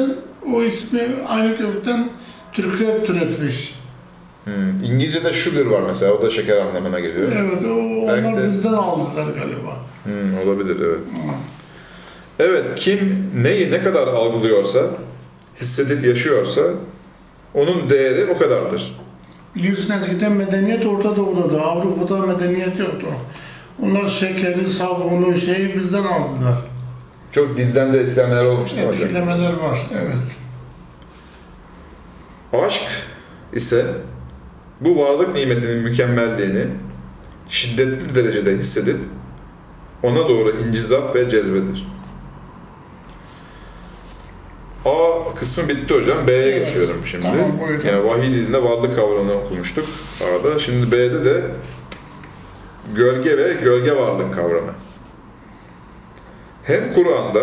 o 0.53 0.63
ismi 0.63 1.01
aynı 1.29 1.57
kökten 1.57 2.11
Türkler 2.53 3.05
türetmiş. 3.05 3.75
Hmm. 4.45 4.85
İngilizce'de 4.85 5.33
sugar 5.33 5.67
var 5.67 5.83
mesela, 5.87 6.13
o 6.13 6.23
da 6.23 6.31
şeker 6.31 6.57
anlamına 6.57 7.01
geliyor. 7.01 7.33
Evet, 7.37 7.65
o, 7.65 8.07
Belki 8.09 8.27
onlar 8.29 8.43
de- 8.43 8.49
bizden 8.49 8.73
aldılar 8.73 9.27
galiba. 9.27 9.77
Hmm, 10.05 10.39
olabilir 10.49 10.77
evet. 10.81 11.01
Evet 12.39 12.73
kim 12.77 13.31
neyi 13.43 13.71
ne 13.73 13.83
kadar 13.83 14.07
algılıyorsa, 14.07 14.81
hissedip 15.61 16.05
yaşıyorsa 16.05 16.63
onun 17.55 17.91
değeri 17.91 18.31
o 18.31 18.39
kadardır. 18.39 18.97
Biliyorsun 19.57 19.93
eskiden 19.93 20.33
medeniyet 20.33 20.87
Orta 20.87 21.17
Doğu'da 21.17 21.63
Avrupa'da 21.63 22.27
medeniyet 22.27 22.79
yoktu. 22.79 23.07
Onlar 23.83 24.05
şekeri, 24.05 24.67
sabunu, 24.67 25.35
şeyi 25.35 25.77
bizden 25.77 26.05
aldılar. 26.05 26.59
Çok 27.33 27.57
dilden 27.57 27.95
de 27.95 28.01
etkilenmeler 28.01 28.45
olmuş 28.45 28.71
değil 28.71 28.83
mi 28.83 28.89
hocam? 28.89 29.05
Etkilemeler 29.05 29.53
var, 29.53 29.87
evet. 29.93 30.37
Aşk 32.65 32.83
ise 33.53 33.87
bu 34.81 34.99
varlık 34.99 35.35
nimetinin 35.35 35.79
mükemmelliğini 35.79 36.67
şiddetli 37.49 38.15
derecede 38.15 38.57
hissedip 38.57 38.97
ona 40.03 40.29
doğru 40.29 40.51
incizap 40.51 41.15
ve 41.15 41.31
cezbedir. 41.31 41.87
A 44.85 45.28
kısmı 45.39 45.69
bitti 45.69 45.95
hocam. 45.95 46.27
B'ye 46.27 46.39
Evet. 46.39 46.67
geçiyorum 46.67 47.01
şimdi. 47.05 47.23
Tamam, 47.23 47.61
buyurun. 47.61 47.87
Yani 47.87 48.05
vahiy 48.05 48.33
dilinde 48.33 48.63
varlık 48.63 48.97
kavramını 48.97 49.33
okumuştuk 49.35 49.85
A'da. 50.23 50.59
Şimdi 50.59 50.93
B'de 50.93 51.25
de 51.25 51.43
gölge 52.97 53.39
ve 53.39 53.53
gölge 53.65 53.97
varlık 53.97 54.35
kavramı. 54.35 54.73
Hem 56.65 56.93
Kur'an'da 56.95 57.41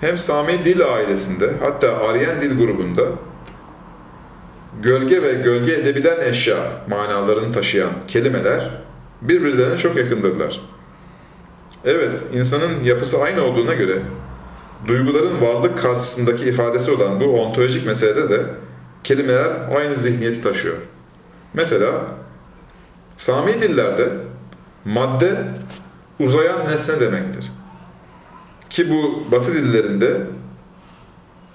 hem 0.00 0.18
Sami 0.18 0.64
dil 0.64 0.84
ailesinde 0.94 1.50
hatta 1.60 1.96
Aryen 1.96 2.40
dil 2.40 2.58
grubunda 2.58 3.02
gölge 4.82 5.22
ve 5.22 5.32
gölge 5.32 5.72
edebilen 5.72 6.30
eşya 6.30 6.56
manalarını 6.88 7.52
taşıyan 7.52 7.90
kelimeler 8.08 8.70
birbirlerine 9.22 9.76
çok 9.76 9.96
yakındırlar. 9.96 10.60
Evet, 11.84 12.14
insanın 12.34 12.84
yapısı 12.84 13.22
aynı 13.22 13.42
olduğuna 13.44 13.74
göre 13.74 13.98
duyguların 14.88 15.40
varlık 15.40 15.78
karşısındaki 15.78 16.44
ifadesi 16.44 16.90
olan 16.90 17.20
bu 17.20 17.24
ontolojik 17.24 17.86
meselede 17.86 18.30
de 18.30 18.40
kelimeler 19.04 19.50
aynı 19.76 19.96
zihniyeti 19.96 20.42
taşıyor. 20.42 20.76
Mesela 21.54 22.06
Sami 23.16 23.62
dillerde 23.62 24.08
madde 24.84 25.44
uzayan 26.20 26.66
nesne 26.66 27.00
demektir. 27.00 27.52
Ki 28.70 28.90
bu 28.90 29.26
batı 29.32 29.54
dillerinde 29.54 30.20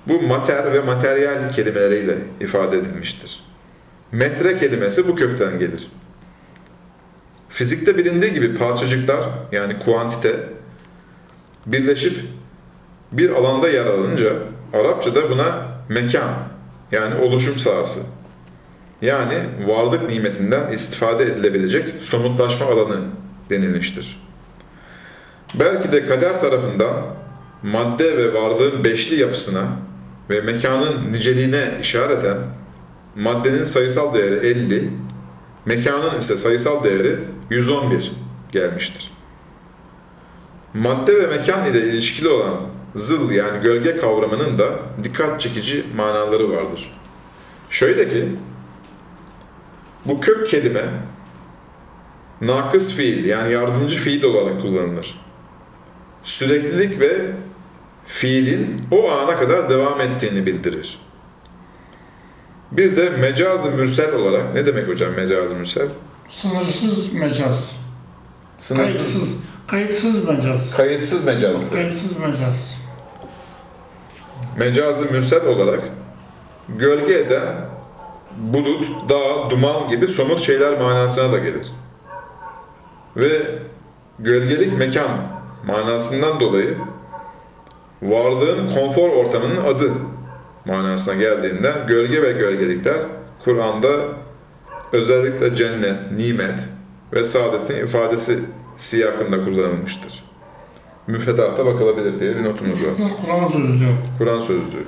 bu 0.08 0.22
mater 0.22 0.74
ve 0.74 0.80
materyal 0.80 1.52
kelimeleriyle 1.52 2.18
ifade 2.40 2.78
edilmiştir. 2.78 3.44
Metre 4.12 4.58
kelimesi 4.58 5.08
bu 5.08 5.16
kökten 5.16 5.60
gelir. 5.60 5.92
Fizikte 7.50 7.98
bilindiği 7.98 8.34
gibi 8.34 8.56
parçacıklar 8.56 9.30
yani 9.52 9.80
kuantite 9.80 10.36
birleşip 11.66 12.20
bir 13.12 13.30
alanda 13.30 13.70
yer 13.70 13.86
alınca 13.86 14.34
Arapçada 14.74 15.30
buna 15.30 15.68
mekan 15.90 16.30
yani 16.92 17.16
oluşum 17.16 17.58
sahası 17.58 18.00
yani 19.02 19.34
varlık 19.66 20.10
nimetinden 20.10 20.72
istifade 20.72 21.24
edilebilecek 21.24 22.04
somutlaşma 22.04 22.66
alanı 22.66 23.00
denilmiştir. 23.50 24.28
Belki 25.54 25.92
de 25.92 26.06
kader 26.06 26.40
tarafından 26.40 26.94
madde 27.64 28.18
ve 28.18 28.34
varlığın 28.34 28.84
beşli 28.84 29.20
yapısına 29.20 29.64
ve 30.30 30.42
mekanın 30.42 31.14
niceliğine 31.14 31.72
işareten 31.82 32.38
maddenin 33.16 33.64
sayısal 33.64 34.14
değeri 34.14 34.48
50, 34.48 34.90
mekanın 35.66 36.20
ise 36.20 36.38
sayısal 36.38 36.84
değeri 36.84 37.20
111 37.50 38.12
gelmiştir. 38.52 39.12
Madde 40.74 41.16
ve 41.16 41.28
mekan 41.28 41.72
ile 41.72 41.80
ilişkili 41.80 42.30
olan 42.30 42.77
zıl 42.98 43.32
yani 43.32 43.62
gölge 43.62 43.98
kavramının 43.98 44.58
da 44.60 44.80
dikkat 45.04 45.42
çekici 45.42 45.86
manaları 45.96 46.52
vardır. 46.52 46.94
Şöyle 47.70 48.10
ki, 48.10 48.26
bu 50.06 50.20
kök 50.22 50.48
kelime 50.48 50.86
nakıs 52.42 52.94
fiil 52.94 53.26
yani 53.26 53.52
yardımcı 53.54 53.98
fiil 53.98 54.24
olarak 54.24 54.62
kullanılır. 54.62 55.20
Süreklilik 56.24 57.00
ve 57.00 57.32
fiilin 58.06 58.82
o 58.92 59.12
ana 59.12 59.38
kadar 59.40 59.70
devam 59.70 60.02
ettiğini 60.02 60.46
bildirir. 60.46 61.00
Bir 62.72 62.96
de 62.96 63.10
mecaz-ı 63.10 63.72
mürsel 63.72 64.14
olarak, 64.16 64.56
ne 64.56 64.66
demek 64.66 64.88
hocam 64.88 65.12
mecaz-ı 65.14 65.56
mürsel? 65.56 65.88
Sınırsız 66.30 67.14
mecaz. 67.14 67.76
Sınırsız, 68.58 68.98
Kayıtsız, 68.98 69.38
kayıtsız 69.68 70.26
mecaz. 70.28 70.76
kayıtsız 70.78 71.24
mecaz 71.26 71.56
mı? 71.62 71.66
Kayıtsız 71.74 72.20
mecaz. 72.20 72.77
Mecaz-ı 74.58 75.06
mürsel 75.12 75.46
olarak 75.46 75.84
gölge 76.70 77.14
eden 77.14 77.56
bulut, 78.38 79.10
dağ, 79.10 79.50
duman 79.50 79.88
gibi 79.88 80.08
somut 80.08 80.42
şeyler 80.42 80.80
manasına 80.80 81.32
da 81.32 81.38
gelir. 81.38 81.74
Ve 83.18 83.60
gölgelik 84.20 84.78
mekan 84.78 85.10
manasından 85.68 86.40
dolayı 86.40 86.78
varlığın 88.02 88.70
konfor 88.76 89.10
ortamının 89.10 89.66
adı 89.66 89.92
manasına 90.66 91.16
geldiğinden 91.16 91.88
gölge 91.88 92.22
ve 92.22 92.32
gölgelikler 92.32 92.98
Kur'an'da 93.44 94.00
özellikle 94.92 95.56
cennet, 95.56 96.12
nimet 96.12 96.60
ve 97.14 97.24
saadetin 97.24 97.86
ifadesi 97.86 98.40
siyakında 98.78 99.44
kullanılmıştır. 99.44 100.27
Müfredata 101.08 101.66
bakılabilir 101.66 102.20
diye 102.20 102.36
bir 102.36 102.44
notumuz 102.44 102.84
var. 102.84 102.92
Kur'an 103.26 103.48
sözlüğü. 103.48 103.90
Kur'an 104.18 104.40
sözlüğü. 104.40 104.86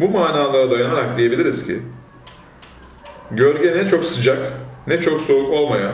Bu 0.00 0.08
manalara 0.08 0.70
dayanarak 0.70 1.16
diyebiliriz 1.18 1.66
ki 1.66 1.82
gölge 3.30 3.72
ne 3.76 3.88
çok 3.88 4.04
sıcak 4.04 4.52
ne 4.86 5.00
çok 5.00 5.20
soğuk 5.20 5.50
olmayan 5.52 5.92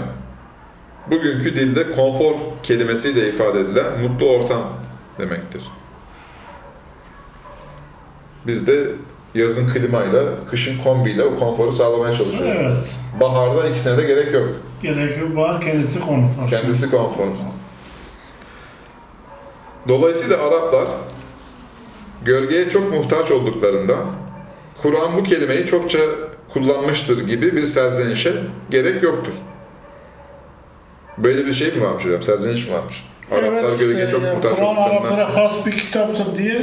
bugünkü 1.10 1.56
dilde 1.56 1.90
konfor 1.90 2.34
kelimesiyle 2.62 3.28
ifade 3.28 3.60
edilen 3.60 4.00
mutlu 4.02 4.26
ortam 4.30 4.62
demektir. 5.18 5.62
Biz 8.46 8.66
de 8.66 8.88
yazın 9.34 9.68
klimayla, 9.68 10.22
kışın 10.50 10.82
kombiyle 10.82 11.24
o 11.24 11.36
konforu 11.36 11.72
sağlamaya 11.72 12.16
çalışıyoruz. 12.16 12.56
Evet. 12.60 12.96
Baharda 13.20 13.68
ikisine 13.68 13.96
de 13.96 14.02
gerek 14.02 14.32
yok. 14.34 14.48
Gerekiyor. 14.82 15.36
Bahar 15.36 15.60
kendisi 15.60 16.00
konfor. 16.00 16.48
Kendisi 16.50 16.90
konfor. 16.90 17.26
Dolayısıyla 19.88 20.36
Araplar 20.48 20.88
gölgeye 22.24 22.68
çok 22.70 22.92
muhtaç 22.92 23.30
olduklarında 23.30 23.96
Kur'an 24.82 25.16
bu 25.16 25.22
kelimeyi 25.22 25.66
çokça 25.66 25.98
kullanmıştır 26.48 27.26
gibi 27.26 27.56
bir 27.56 27.66
serzenişe 27.66 28.32
gerek 28.70 29.02
yoktur. 29.02 29.34
Böyle 31.18 31.46
bir 31.46 31.52
şey 31.52 31.72
mi 31.72 31.82
varmış 31.82 32.04
hocam? 32.04 32.22
Serzeniş 32.22 32.68
mi 32.68 32.74
varmış? 32.74 33.04
Araplar 33.30 33.52
Evet, 33.52 33.78
gölgeye 33.78 33.98
işte 33.98 34.10
çok 34.10 34.22
yani 34.22 34.34
muhtaç 34.34 34.56
Kur'an 34.56 34.76
Araplara 34.76 35.36
has 35.36 35.66
bir 35.66 35.72
kitaptır 35.72 36.36
diye 36.36 36.60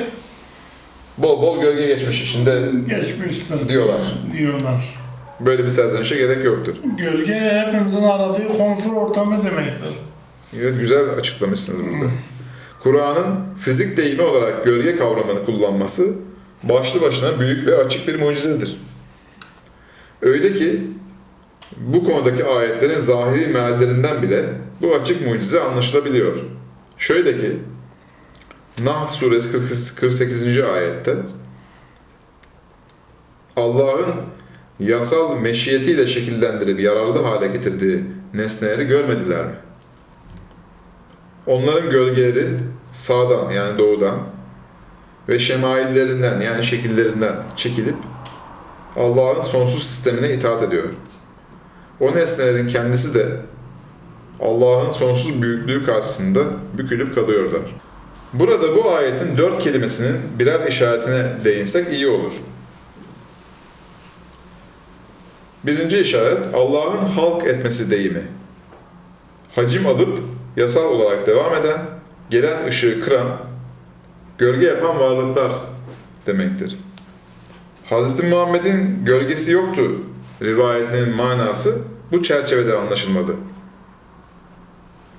bol 1.17 1.41
bol 1.41 1.61
gölge 1.61 1.85
geçmiş 1.87 2.23
içinde 2.23 2.71
geçmiştir 2.89 3.69
diyorlar. 3.69 4.01
diyorlar. 4.37 4.99
Böyle 5.39 5.65
bir 5.65 5.69
serzenişe 5.69 6.15
gerek 6.15 6.45
yoktur. 6.45 6.75
Gölge 6.97 7.63
hepimizin 7.65 8.03
aradığı 8.03 8.47
konfor 8.47 8.93
ortamı 8.93 9.43
demektir. 9.45 9.89
Evet, 10.59 10.79
güzel 10.79 11.09
açıklamışsınız 11.09 11.79
burada. 11.79 12.11
Kur'an'ın 12.85 13.57
fizik 13.57 13.97
deyimi 13.97 14.21
olarak 14.21 14.65
gölge 14.65 14.95
kavramını 14.95 15.45
kullanması 15.45 16.13
başlı 16.63 17.01
başına 17.01 17.39
büyük 17.39 17.67
ve 17.67 17.77
açık 17.77 18.07
bir 18.07 18.19
mucizedir. 18.19 18.77
Öyle 20.21 20.53
ki 20.53 20.87
bu 21.77 22.03
konudaki 22.03 22.45
ayetlerin 22.45 22.99
zahiri 22.99 23.47
meallerinden 23.47 24.21
bile 24.23 24.45
bu 24.81 24.95
açık 24.95 25.27
mucize 25.27 25.61
anlaşılabiliyor. 25.61 26.37
Şöyle 26.97 27.37
ki 27.37 27.59
Nahl 28.83 29.07
suresi 29.07 29.95
48. 29.95 30.59
ayette 30.59 31.15
Allah'ın 33.55 34.13
yasal 34.79 35.37
meşiyetiyle 35.37 36.07
şekillendirip 36.07 36.79
yararlı 36.79 37.23
hale 37.23 37.47
getirdiği 37.47 38.03
nesneleri 38.33 38.87
görmediler 38.87 39.45
mi? 39.45 39.55
Onların 41.47 41.89
gölgeleri 41.89 42.49
sağdan 42.95 43.49
yani 43.49 43.77
doğudan 43.77 44.15
ve 45.29 45.39
şemaillerinden 45.39 46.39
yani 46.39 46.63
şekillerinden 46.63 47.35
çekilip 47.55 47.95
Allah'ın 48.95 49.41
sonsuz 49.41 49.87
sistemine 49.87 50.33
itaat 50.33 50.63
ediyor. 50.63 50.89
O 51.99 52.15
nesnelerin 52.15 52.67
kendisi 52.67 53.13
de 53.13 53.27
Allah'ın 54.39 54.89
sonsuz 54.89 55.41
büyüklüğü 55.41 55.85
karşısında 55.85 56.43
bükülüp 56.77 57.15
kalıyorlar. 57.15 57.61
Burada 58.33 58.75
bu 58.75 58.91
ayetin 58.91 59.37
dört 59.37 59.59
kelimesinin 59.59 60.17
birer 60.39 60.67
işaretine 60.67 61.25
değinsek 61.45 61.93
iyi 61.93 62.07
olur. 62.07 62.31
Birinci 65.63 65.99
işaret 65.99 66.53
Allah'ın 66.53 66.97
halk 66.97 67.45
etmesi 67.45 67.91
deyimi. 67.91 68.23
Hacim 69.55 69.87
alıp 69.87 70.19
yasal 70.57 70.83
olarak 70.83 71.27
devam 71.27 71.53
eden, 71.53 71.94
gelen 72.29 72.67
ışığı 72.67 73.01
kıran, 73.01 73.27
gölge 74.37 74.65
yapan 74.65 74.99
varlıklar 74.99 75.51
demektir. 76.27 76.77
Hz. 77.89 78.23
Muhammed'in 78.23 79.05
gölgesi 79.05 79.51
yoktu 79.51 80.01
rivayetinin 80.41 81.15
manası 81.15 81.81
bu 82.11 82.23
çerçevede 82.23 82.77
anlaşılmadı. 82.77 83.35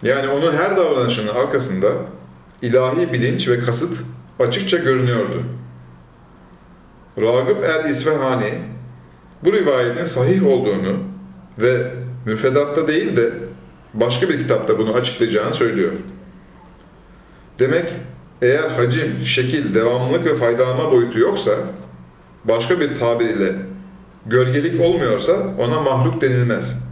Yani 0.03 0.29
onun 0.29 0.53
her 0.53 0.77
davranışının 0.77 1.35
arkasında 1.35 1.88
ilahi 2.62 3.12
bilinç 3.12 3.49
ve 3.49 3.61
kasıt 3.61 4.05
açıkça 4.38 4.77
görünüyordu. 4.77 5.42
Ragıp 7.21 7.64
el-İsfahani 7.64 8.59
bu 9.45 9.53
rivayetin 9.53 10.05
sahih 10.05 10.47
olduğunu 10.47 10.97
ve 11.59 11.95
müfredatta 12.25 12.88
değil 12.88 13.16
de 13.16 13.33
başka 13.95 14.29
bir 14.29 14.38
kitapta 14.38 14.79
bunu 14.79 14.92
açıklayacağını 14.92 15.55
söylüyor. 15.55 15.92
Demek 17.59 17.87
eğer 18.42 18.71
hacim, 18.71 19.25
şekil, 19.25 19.75
devamlılık 19.75 20.27
ve 20.27 20.37
faydalanma 20.37 20.92
boyutu 20.92 21.19
yoksa, 21.19 21.53
başka 22.45 22.81
bir 22.81 22.95
tabir 22.95 23.27
ile 23.27 23.53
gölgelik 24.27 24.81
olmuyorsa 24.81 25.37
ona 25.59 25.81
mahluk 25.81 26.21
denilmez. 26.21 26.87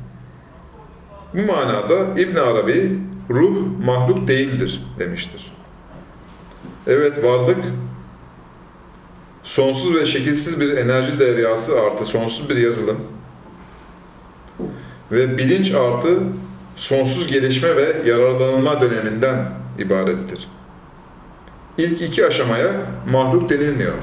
Bu 1.34 1.42
manada 1.42 2.20
İbn 2.20 2.36
Arabi 2.36 2.98
ruh 3.30 3.56
mahluk 3.84 4.28
değildir 4.28 4.82
demiştir. 4.98 5.52
Evet 6.86 7.24
varlık 7.24 7.64
sonsuz 9.42 9.94
ve 9.94 10.06
şekilsiz 10.06 10.60
bir 10.60 10.76
enerji 10.76 11.18
deryası 11.18 11.80
artı 11.80 12.04
sonsuz 12.04 12.50
bir 12.50 12.56
yazılım 12.56 12.98
ve 15.12 15.38
bilinç 15.38 15.74
artı 15.74 16.18
sonsuz 16.76 17.26
gelişme 17.26 17.76
ve 17.76 17.96
yararlanılma 18.06 18.80
döneminden 18.80 19.50
ibarettir. 19.78 20.48
İlk 21.78 22.02
iki 22.02 22.26
aşamaya 22.26 22.72
mahluk 23.10 23.50
denilmiyor. 23.50 23.94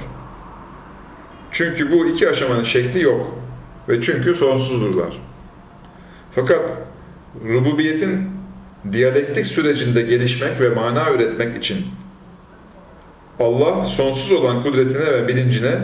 Çünkü 1.52 1.92
bu 1.92 2.08
iki 2.08 2.30
aşamanın 2.30 2.64
şekli 2.64 3.02
yok 3.02 3.36
ve 3.90 4.02
çünkü 4.02 4.34
sonsuzdurlar. 4.34 5.22
Fakat 6.36 6.72
rububiyetin 7.48 8.30
diyalektik 8.92 9.46
sürecinde 9.46 10.02
gelişmek 10.02 10.62
ve 10.62 10.70
mana 10.70 11.12
üretmek 11.12 11.58
için 11.58 11.86
Allah 13.40 13.84
sonsuz 13.84 14.32
olan 14.32 14.64
kudretine 14.64 15.12
ve 15.12 15.28
bilincine 15.28 15.80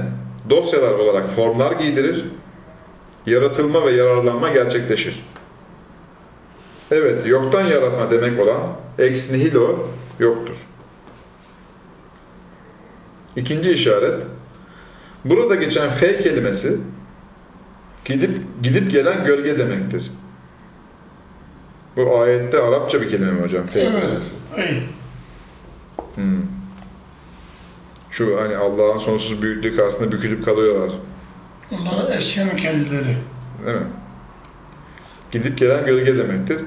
dosyalar 0.49 0.91
olarak 0.91 1.29
formlar 1.29 1.71
giydirir, 1.71 2.25
yaratılma 3.25 3.85
ve 3.85 3.91
yararlanma 3.91 4.49
gerçekleşir. 4.49 5.23
Evet, 6.91 7.27
yoktan 7.27 7.61
yaratma 7.61 8.11
demek 8.11 8.39
olan 8.39 8.61
ex 8.99 9.31
nihilo 9.31 9.87
yoktur. 10.19 10.65
İkinci 13.37 13.71
işaret, 13.71 14.23
burada 15.25 15.55
geçen 15.55 15.89
f 15.89 16.19
kelimesi 16.19 16.77
gidip 18.05 18.31
gidip 18.63 18.91
gelen 18.91 19.25
gölge 19.25 19.59
demektir. 19.59 20.11
Bu 21.95 22.19
ayette 22.19 22.61
Arapça 22.61 23.01
bir 23.01 23.09
kelime 23.09 23.31
mi 23.31 23.41
hocam? 23.41 23.65
F 23.65 23.79
Evet. 23.81 23.91
kelimesi. 24.01 24.33
Ey, 24.57 24.83
Hmm. 26.15 26.41
Şu 28.11 28.41
hani 28.41 28.57
Allah'ın 28.57 28.97
sonsuz 28.97 29.41
büyüklüğü 29.41 29.75
karşısında 29.75 30.11
bükülüp 30.11 30.45
kalıyorlar. 30.45 30.91
Onlar 31.71 32.17
eşyanın 32.17 32.55
kendileri. 32.55 33.17
Değil 33.65 33.77
mi? 33.77 33.83
Gidip 35.31 35.57
gelen 35.57 35.85
gölge 35.85 36.17
demektir. 36.17 36.57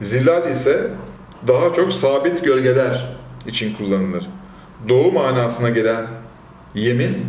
Zilal 0.00 0.50
ise 0.50 0.90
daha 1.46 1.72
çok 1.72 1.92
sabit 1.92 2.44
gölgeler 2.44 3.16
için 3.46 3.74
kullanılır. 3.74 4.26
Doğu 4.88 5.12
manasına 5.12 5.70
gelen 5.70 6.06
yemin 6.74 7.26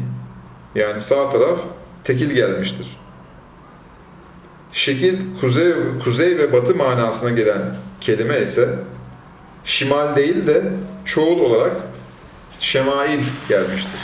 yani 0.76 1.02
sağ 1.02 1.30
taraf 1.30 1.60
tekil 2.04 2.32
gelmiştir. 2.32 2.88
Şekil 4.72 5.40
kuzey, 5.42 5.74
kuzey 6.04 6.38
ve 6.38 6.54
batı 6.54 6.76
manasına 6.76 7.30
gelen 7.30 7.76
kelime 8.02 8.42
ise 8.42 8.70
şimal 9.64 10.16
değil 10.16 10.48
de 10.48 10.64
çoğul 11.06 11.40
olarak 11.40 11.76
şemail 12.60 13.20
gelmiştir. 13.50 14.00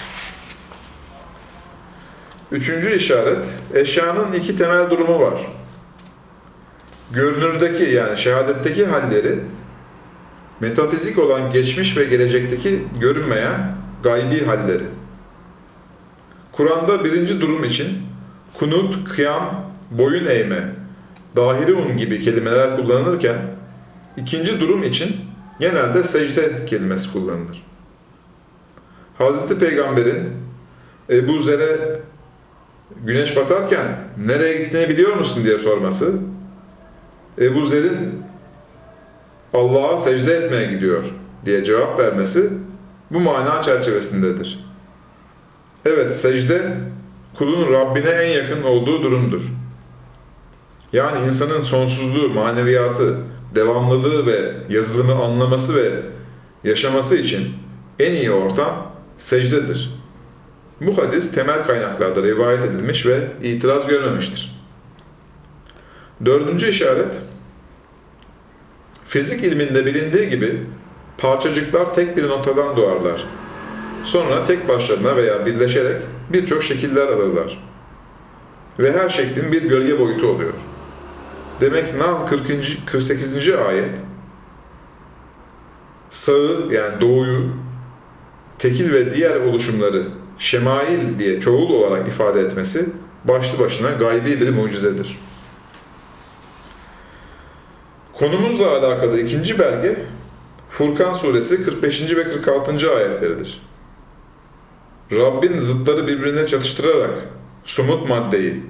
Üçüncü 2.51 2.95
işaret, 2.95 3.59
eşyanın 3.73 4.31
iki 4.31 4.55
temel 4.55 4.89
durumu 4.89 5.19
var. 5.19 5.39
Görünürdeki 7.11 7.83
yani 7.83 8.17
şehadetteki 8.17 8.85
halleri, 8.85 9.39
metafizik 10.59 11.19
olan 11.19 11.51
geçmiş 11.51 11.97
ve 11.97 12.03
gelecekteki 12.03 12.83
görünmeyen 12.99 13.75
gaybi 14.03 14.45
halleri. 14.45 14.83
Kur'an'da 16.51 17.03
birinci 17.03 17.41
durum 17.41 17.63
için 17.63 17.87
kunut, 18.53 19.09
kıyam, 19.09 19.71
boyun 19.91 20.25
eğme, 20.25 20.75
dahirun 21.35 21.97
gibi 21.97 22.21
kelimeler 22.21 22.75
kullanılırken, 22.75 23.37
ikinci 24.17 24.59
durum 24.59 24.83
için 24.83 25.15
genelde 25.59 26.03
secde 26.03 26.65
kelimesi 26.65 27.13
kullanılır. 27.13 27.65
Hazreti 29.17 29.59
Peygamber'in 29.59 30.29
Ebu 31.09 31.39
Zer'e 31.39 31.99
güneş 33.05 33.35
batarken 33.35 33.97
nereye 34.25 34.63
gittiğini 34.63 34.89
biliyor 34.89 35.15
musun 35.15 35.43
diye 35.43 35.59
sorması, 35.59 36.13
Ebu 37.39 37.65
Zer'in 37.65 38.23
Allah'a 39.55 39.97
secde 39.97 40.33
etmeye 40.33 40.65
gidiyor 40.65 41.05
diye 41.45 41.63
cevap 41.63 41.99
vermesi 41.99 42.49
bu 43.11 43.19
mana 43.19 43.61
çerçevesindedir. 43.61 44.65
Evet, 45.85 46.15
secde 46.15 46.77
kulun 47.37 47.73
Rabbine 47.73 48.09
en 48.09 48.43
yakın 48.43 48.63
olduğu 48.63 49.03
durumdur. 49.03 49.41
Yani 50.93 51.27
insanın 51.27 51.59
sonsuzluğu, 51.59 52.29
maneviyatı, 52.29 53.17
devamlılığı 53.55 54.25
ve 54.25 54.53
yazılımı 54.69 55.15
anlaması 55.23 55.75
ve 55.75 55.91
yaşaması 56.63 57.17
için 57.17 57.47
en 57.99 58.11
iyi 58.11 58.31
ortam 58.31 58.91
secdedir. 59.17 59.89
Bu 60.81 60.97
hadis 60.97 61.31
temel 61.31 61.63
kaynaklarda 61.63 62.23
rivayet 62.23 62.63
edilmiş 62.63 63.05
ve 63.05 63.27
itiraz 63.43 63.87
görmemiştir. 63.87 64.55
Dördüncü 66.25 66.69
işaret, 66.69 67.21
fizik 69.15 69.43
ilminde 69.43 69.85
bilindiği 69.85 70.29
gibi 70.29 70.63
parçacıklar 71.17 71.93
tek 71.93 72.17
bir 72.17 72.27
noktadan 72.27 72.77
doğarlar. 72.77 73.25
Sonra 74.03 74.45
tek 74.45 74.67
başlarına 74.67 75.15
veya 75.15 75.45
birleşerek 75.45 76.01
birçok 76.33 76.63
şekiller 76.63 77.07
alırlar. 77.07 77.63
Ve 78.79 78.91
her 78.91 79.09
şeklin 79.09 79.51
bir 79.51 79.63
gölge 79.63 79.99
boyutu 79.99 80.27
oluyor. 80.27 80.53
Demek 81.61 81.95
Nahl 81.95 82.25
40. 82.25 82.47
48. 82.85 83.49
ayet 83.49 83.97
sağı 86.09 86.67
yani 86.71 87.01
doğuyu, 87.01 87.49
tekil 88.57 88.93
ve 88.93 89.15
diğer 89.15 89.35
oluşumları 89.35 90.07
şemail 90.37 91.19
diye 91.19 91.39
çoğul 91.39 91.69
olarak 91.69 92.07
ifade 92.07 92.41
etmesi 92.41 92.89
başlı 93.25 93.59
başına 93.59 93.89
gaybi 93.89 94.41
bir 94.41 94.49
mucizedir. 94.49 95.19
Konumuzla 98.19 98.71
alakalı 98.71 99.19
ikinci 99.19 99.59
belge 99.59 99.97
Furkan 100.69 101.13
suresi 101.13 101.63
45. 101.63 102.15
ve 102.15 102.23
46. 102.23 102.95
ayetleridir. 102.95 103.61
Rabbin 105.11 105.57
zıtları 105.57 106.07
birbirine 106.07 106.47
çatıştırarak 106.47 107.19
somut 107.63 108.09
maddeyi 108.09 108.63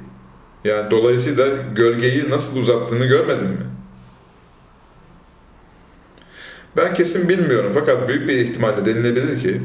yani 0.64 0.92
dolayısıyla 0.92 1.48
gölgeyi 1.76 2.30
nasıl 2.30 2.60
uzattığını 2.60 3.06
görmedin 3.06 3.48
mi? 3.48 3.66
Ben 6.78 6.94
kesin 6.94 7.30
bilmiyorum 7.30 7.72
fakat 7.74 8.10
büyük 8.10 8.30
bir 8.30 8.38
ihtimalle 8.38 8.86
denilebilir 8.86 9.40
ki 9.42 9.62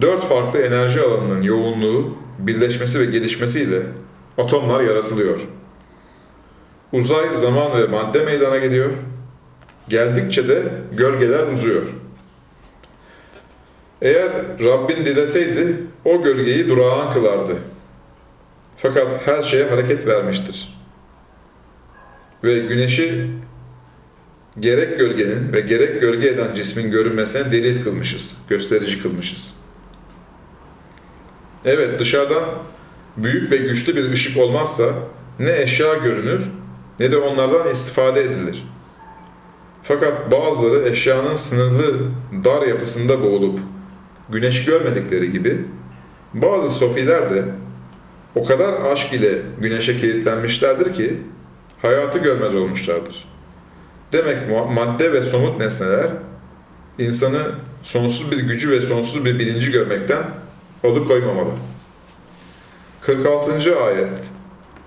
dört 0.00 0.24
farklı 0.24 0.58
enerji 0.58 1.00
alanının 1.00 1.42
yoğunluğu, 1.42 2.16
birleşmesi 2.38 3.00
ve 3.00 3.04
gelişmesiyle 3.04 3.82
atomlar 4.38 4.80
yaratılıyor. 4.80 5.40
Uzay, 6.92 7.34
zaman 7.34 7.78
ve 7.78 7.86
madde 7.86 8.24
meydana 8.24 8.56
geliyor. 8.56 8.90
Geldikçe 9.88 10.48
de 10.48 10.62
gölgeler 10.92 11.52
uzuyor. 11.52 11.88
Eğer 14.02 14.30
Rabbin 14.64 15.04
dileseydi 15.04 15.76
o 16.04 16.22
gölgeyi 16.22 16.68
durağan 16.68 17.12
kılardı. 17.12 17.56
Fakat 18.76 19.26
her 19.26 19.42
şeye 19.42 19.68
hareket 19.68 20.06
vermiştir. 20.06 20.76
Ve 22.44 22.58
güneşi 22.58 23.30
gerek 24.60 24.98
gölgenin 24.98 25.52
ve 25.52 25.60
gerek 25.60 26.00
gölge 26.00 26.28
eden 26.28 26.54
cismin 26.54 26.90
görünmesine 26.90 27.52
delil 27.52 27.84
kılmışız, 27.84 28.38
gösterici 28.48 29.02
kılmışız. 29.02 29.56
Evet 31.64 31.98
dışarıdan 32.00 32.44
büyük 33.16 33.52
ve 33.52 33.56
güçlü 33.56 33.96
bir 33.96 34.12
ışık 34.12 34.38
olmazsa 34.38 34.84
ne 35.38 35.62
eşya 35.62 35.94
görünür 35.94 36.48
ne 37.00 37.12
de 37.12 37.16
onlardan 37.16 37.70
istifade 37.70 38.22
edilir. 38.22 38.68
Fakat 39.82 40.32
bazıları 40.32 40.88
eşyanın 40.88 41.34
sınırlı 41.34 41.98
dar 42.44 42.62
yapısında 42.62 43.22
boğulup 43.22 43.58
güneş 44.28 44.64
görmedikleri 44.64 45.32
gibi 45.32 45.64
bazı 46.34 46.70
sofiler 46.70 47.30
de 47.30 47.44
o 48.34 48.44
kadar 48.44 48.92
aşk 48.92 49.12
ile 49.12 49.38
güneşe 49.60 49.96
kilitlenmişlerdir 49.96 50.94
ki 50.94 51.16
hayatı 51.82 52.18
görmez 52.18 52.54
olmuşlardır. 52.54 53.28
Demek 54.12 54.36
madde 54.70 55.12
ve 55.12 55.22
somut 55.22 55.60
nesneler 55.60 56.06
insanı 56.98 57.52
sonsuz 57.82 58.32
bir 58.32 58.38
gücü 58.38 58.70
ve 58.70 58.80
sonsuz 58.80 59.24
bir 59.24 59.38
bilinci 59.38 59.72
görmekten 59.72 60.22
alıkoymamalı. 60.84 61.50
46. 63.00 63.80
ayet 63.84 64.30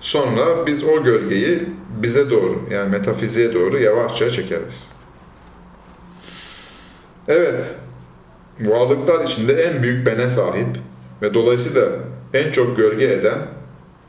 Sonra 0.00 0.66
biz 0.66 0.84
o 0.84 1.02
gölgeyi 1.02 1.68
bize 2.02 2.30
doğru 2.30 2.62
yani 2.70 2.90
metafiziğe 2.90 3.54
doğru 3.54 3.78
yavaşça 3.78 4.30
çekeriz. 4.30 4.90
Evet, 7.28 7.74
varlıklar 8.60 9.24
içinde 9.24 9.52
en 9.52 9.82
büyük 9.82 10.06
bene 10.06 10.28
sahip 10.28 10.78
ve 11.22 11.34
dolayısıyla 11.34 11.88
en 12.34 12.52
çok 12.52 12.76
gölge 12.76 13.04
eden 13.04 13.38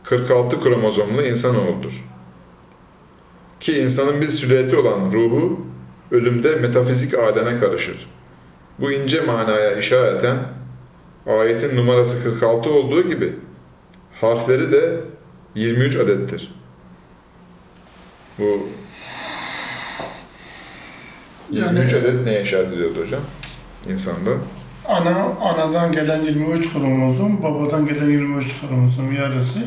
46 0.04 0.62
kromozomlu 0.62 1.22
insanoğludur. 1.22 2.06
Ki 3.60 3.82
insanın 3.82 4.22
bir 4.22 4.28
silüeti 4.28 4.78
olan 4.78 5.12
ruhu 5.12 5.66
ölümde 6.12 6.56
metafizik 6.56 7.14
aleme 7.14 7.60
karışır. 7.60 8.08
Bu 8.80 8.92
ince 8.92 9.22
manaya 9.22 9.76
işareten 9.76 10.38
ayetin 11.28 11.78
numarası 11.78 12.24
46 12.24 12.70
olduğu 12.70 13.08
gibi 13.08 13.36
harfleri 14.22 14.72
de 14.72 15.00
23 15.56 15.96
adettir. 15.96 16.61
Bu 18.42 18.68
23 21.50 21.94
Yani- 21.94 22.02
adet 22.02 22.26
neye 22.26 22.42
işaret 22.42 22.74
ediyordu 22.74 22.96
hocam? 23.06 23.22
İnsanda. 23.90 24.32
Ana, 24.88 25.26
anadan 25.42 25.92
gelen 25.92 26.22
23 26.22 26.74
kromozom, 26.74 27.44
babadan 27.44 27.88
gelen 27.88 28.10
23 28.10 28.62
kromozom 28.62 29.16
yarısı. 29.16 29.60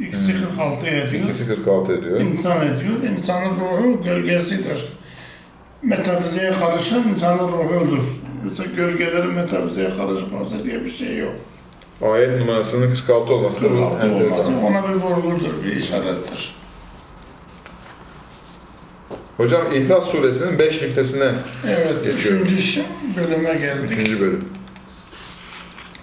İkisi 0.00 0.32
46 0.40 0.86
ediyor. 0.86 1.24
İkisi 1.24 1.46
46 1.46 1.92
ediyor. 1.92 2.20
İnsan 2.20 2.56
ediyor. 2.66 3.02
İnsanın 3.18 3.50
ruhu 3.50 4.02
gölgesidir. 4.04 4.92
Metafiziğe 5.82 6.52
karışan 6.52 7.08
insanın 7.08 7.48
ruhudur. 7.48 8.02
Mesela 8.44 8.70
gölgelerin 8.76 9.32
metafiziğe 9.32 9.90
karışması 9.96 10.64
diye 10.64 10.84
bir 10.84 10.90
şey 10.90 11.16
yok. 11.18 11.34
Ayet 12.02 12.38
numarasının 12.38 12.90
46 12.90 13.32
olması 13.34 13.64
da 13.64 13.70
bu 13.70 13.74
46 13.74 14.06
olması 14.06 14.50
ona 14.66 14.88
bir 14.88 14.94
vurgudur, 14.94 15.64
bir 15.64 15.76
işarettir. 15.76 16.57
Hocam 19.38 19.62
İhlas 19.74 20.04
suresinin 20.08 20.58
5 20.58 20.82
nüktesine 20.82 21.30
Evet, 21.66 22.04
Geçiyorum. 22.04 22.42
üçüncü 22.46 22.82
bölüme 23.16 23.54
geldik. 23.54 23.90
3. 23.98 24.20
bölüm. 24.20 24.44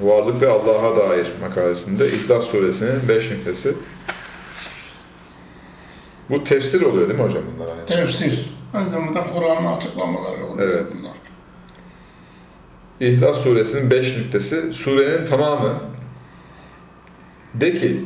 Varlık 0.02 0.42
ve 0.42 0.50
Allah'a 0.50 0.98
dair 1.10 1.28
makalesinde 1.42 2.08
İhlas 2.12 2.44
suresinin 2.46 3.08
5 3.10 3.32
nüktesi. 3.32 3.74
Bu 6.30 6.44
tefsir 6.44 6.82
oluyor 6.82 7.10
değil 7.10 7.20
mi 7.20 7.26
hocam 7.26 7.44
bunlar? 7.56 7.70
Hani? 7.70 7.86
Tefsir. 7.86 8.50
Aynı 8.74 8.90
zamanda 8.90 9.24
Kur'an'ın 9.24 9.78
açıklamaları 9.78 10.46
oluyor 10.46 10.68
Evet. 10.70 10.86
bunlar. 11.00 11.14
İhlas 13.00 13.38
suresinin 13.44 13.92
5 13.92 14.18
nüktesi. 14.18 14.74
Surenin 14.74 15.26
tamamı 15.26 15.80
de 17.54 17.78
ki 17.78 18.02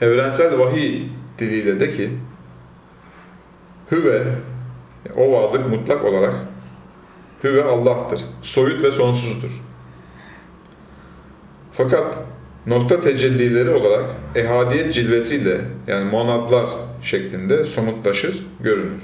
evrensel 0.00 0.58
vahiy 0.58 1.02
diliyle 1.38 1.80
de 1.80 1.96
ki 1.96 2.10
Hüve 3.90 4.24
o 5.16 5.32
varlık 5.32 5.68
mutlak 5.68 6.04
olarak 6.04 6.34
Hüve 7.44 7.64
Allah'tır. 7.64 8.20
Soyut 8.42 8.82
ve 8.82 8.90
sonsuzdur. 8.90 9.60
Fakat 11.72 12.18
nokta 12.66 13.00
tecellileri 13.00 13.70
olarak 13.70 14.10
ehadiyet 14.34 14.94
cilvesiyle 14.94 15.60
yani 15.86 16.10
monadlar 16.10 16.66
şeklinde 17.02 17.64
somutlaşır, 17.64 18.46
görünür. 18.60 19.02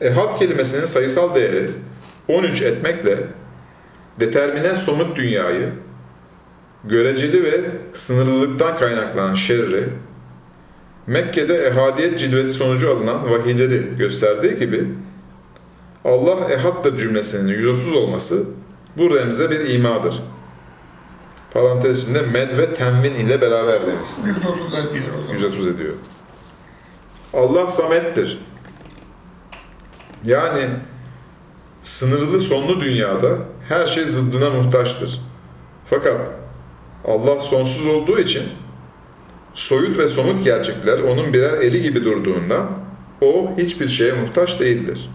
Ehad 0.00 0.38
kelimesinin 0.38 0.84
sayısal 0.84 1.34
değeri 1.34 1.70
13 2.28 2.62
etmekle 2.62 3.18
determine 4.20 4.74
somut 4.74 5.16
dünyayı, 5.16 5.68
göreceli 6.84 7.44
ve 7.44 7.60
sınırlılıktan 7.92 8.76
kaynaklanan 8.76 9.34
şerri, 9.34 9.88
Mekke'de 11.06 11.54
ehadiyet 11.54 12.18
cilvesi 12.18 12.50
sonucu 12.50 12.90
alınan 12.90 13.30
vahiyleri 13.30 13.96
gösterdiği 13.98 14.56
gibi, 14.58 14.88
Allah 16.04 16.50
ehattır 16.50 16.96
cümlesinin 16.96 17.48
130 17.48 17.96
olması 17.96 18.44
bu 18.96 19.16
remze 19.16 19.50
bir 19.50 19.68
imadır. 19.74 20.22
Parantez 21.52 22.02
içinde 22.02 22.22
med 22.22 22.58
ve 22.58 22.74
tenvin 22.74 23.14
ile 23.14 23.40
beraber 23.40 23.86
demiş. 23.86 24.08
130 24.26 24.74
ediyor 24.74 25.04
o 25.18 25.22
zaman. 25.22 25.34
130 25.34 25.68
ediyor. 25.68 25.94
Allah 27.34 27.66
samettir. 27.66 28.38
Yani 30.24 30.68
sınırlı 31.82 32.40
sonlu 32.40 32.80
dünyada 32.80 33.38
her 33.68 33.86
şey 33.86 34.04
zıddına 34.04 34.50
muhtaçtır. 34.50 35.20
Fakat 35.90 36.30
Allah 37.04 37.40
sonsuz 37.40 37.86
olduğu 37.86 38.18
için 38.18 38.42
soyut 39.54 39.98
ve 39.98 40.08
somut 40.08 40.44
gerçekler 40.44 40.98
onun 40.98 41.32
birer 41.32 41.52
eli 41.52 41.82
gibi 41.82 42.04
durduğundan 42.04 42.70
o 43.20 43.50
hiçbir 43.58 43.88
şeye 43.88 44.12
muhtaç 44.12 44.60
değildir. 44.60 45.10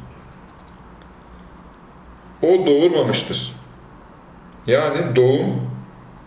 O 2.41 2.67
doğurmamıştır. 2.67 3.54
Yani 4.67 5.15
doğum 5.15 5.62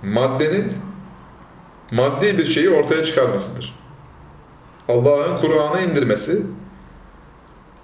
maddenin 0.03 0.73
maddi 1.91 2.39
bir 2.39 2.45
şeyi 2.45 2.71
ortaya 2.71 3.05
çıkarmasıdır. 3.05 3.75
Allah'ın 4.89 5.41
Kur'an'ı 5.41 5.83
indirmesi, 5.83 6.43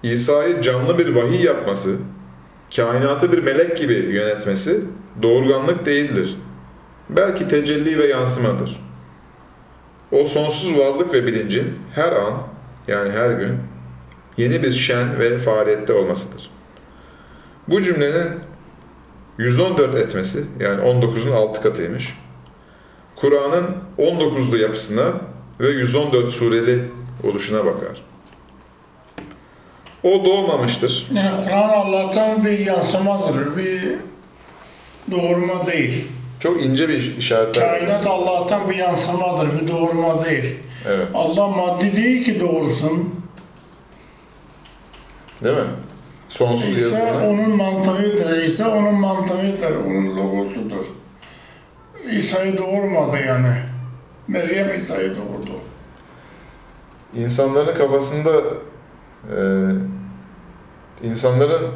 İsa'yı 0.03 0.63
canlı 0.63 0.99
bir 0.99 1.15
vahiy 1.15 1.43
yapması, 1.43 1.99
kainatı 2.77 3.33
bir 3.33 3.43
melek 3.43 3.77
gibi 3.77 3.95
yönetmesi 3.95 4.85
doğurganlık 5.23 5.87
değildir. 5.87 6.37
Belki 7.11 7.49
tecelli 7.49 7.99
ve 7.99 8.07
yansımadır. 8.07 8.86
O 10.17 10.25
sonsuz 10.25 10.79
varlık 10.79 11.13
ve 11.13 11.27
bilincin 11.27 11.79
her 11.95 12.13
an, 12.13 12.35
yani 12.89 13.11
her 13.11 13.31
gün, 13.31 13.59
yeni 14.37 14.63
bir 14.63 14.73
şen 14.73 15.19
ve 15.19 15.39
faaliyette 15.39 15.93
olmasıdır. 15.93 16.51
Bu 17.69 17.83
cümlenin 17.83 18.27
114 19.39 19.95
etmesi, 19.95 20.45
yani 20.61 20.81
19'un 20.81 21.33
6 21.33 21.63
katıymış. 21.63 22.19
Kur'an'ın 23.17 23.67
19'lu 23.99 24.57
yapısına 24.57 25.13
ve 25.61 25.69
114 25.69 26.31
sureli 26.33 26.85
oluşuna 27.25 27.65
bakar. 27.65 28.03
O 30.03 30.25
doğmamıştır. 30.25 31.07
Yani 31.13 31.45
Kur'an 31.45 31.69
Allah'tan 31.69 32.45
bir 32.45 32.59
yansımadır, 32.59 33.57
bir 33.57 33.95
doğurma 35.11 35.67
değil. 35.67 36.09
Çok 36.47 36.63
ince 36.63 36.89
bir 36.89 37.17
işaretler. 37.17 37.79
Kainat 37.79 38.07
Allah'tan 38.07 38.71
bir 38.71 38.77
yansımadır, 38.77 39.61
bir 39.61 39.69
doğurma 39.69 40.25
değil. 40.25 40.57
Evet. 40.87 41.09
Allah 41.15 41.49
maddi 41.49 41.97
değil 41.97 42.25
ki 42.25 42.41
doğursun. 42.41 43.15
Değil 45.45 45.57
mi? 45.57 45.63
Sonsuz 46.29 46.79
İsa 46.79 46.99
yazılı. 46.99 47.27
onun 47.27 47.57
mantığıdır, 47.57 48.43
İsa 48.43 48.71
onun 48.71 48.95
mantığıdır, 48.95 49.77
onun 49.87 50.17
logosudur. 50.17 50.85
İsa'yı 52.11 52.59
doğurmadı 52.59 53.17
yani. 53.27 53.53
Meryem 54.29 54.77
İsa'yı 54.77 55.11
doğurdu. 55.11 55.61
İnsanların 57.15 57.75
kafasında 57.75 58.41
e, 59.37 59.39
insanların 61.03 61.71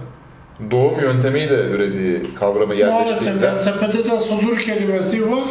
doğum 0.71 1.01
yöntemiyle 1.01 1.65
ürediği 1.65 2.35
kavramı 2.35 2.67
Maalesef 2.67 2.79
yerleştiğinden 2.79 3.41
felsefede 3.41 4.11
de 4.11 4.21
sudur 4.21 4.59
kelimesi 4.59 5.31
var. 5.33 5.45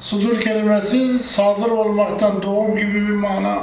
Sudur 0.00 0.40
kelimesi 0.40 1.18
sadır 1.18 1.70
olmaktan 1.70 2.42
doğum 2.42 2.76
gibi 2.76 2.94
bir 2.94 3.14
mana 3.14 3.58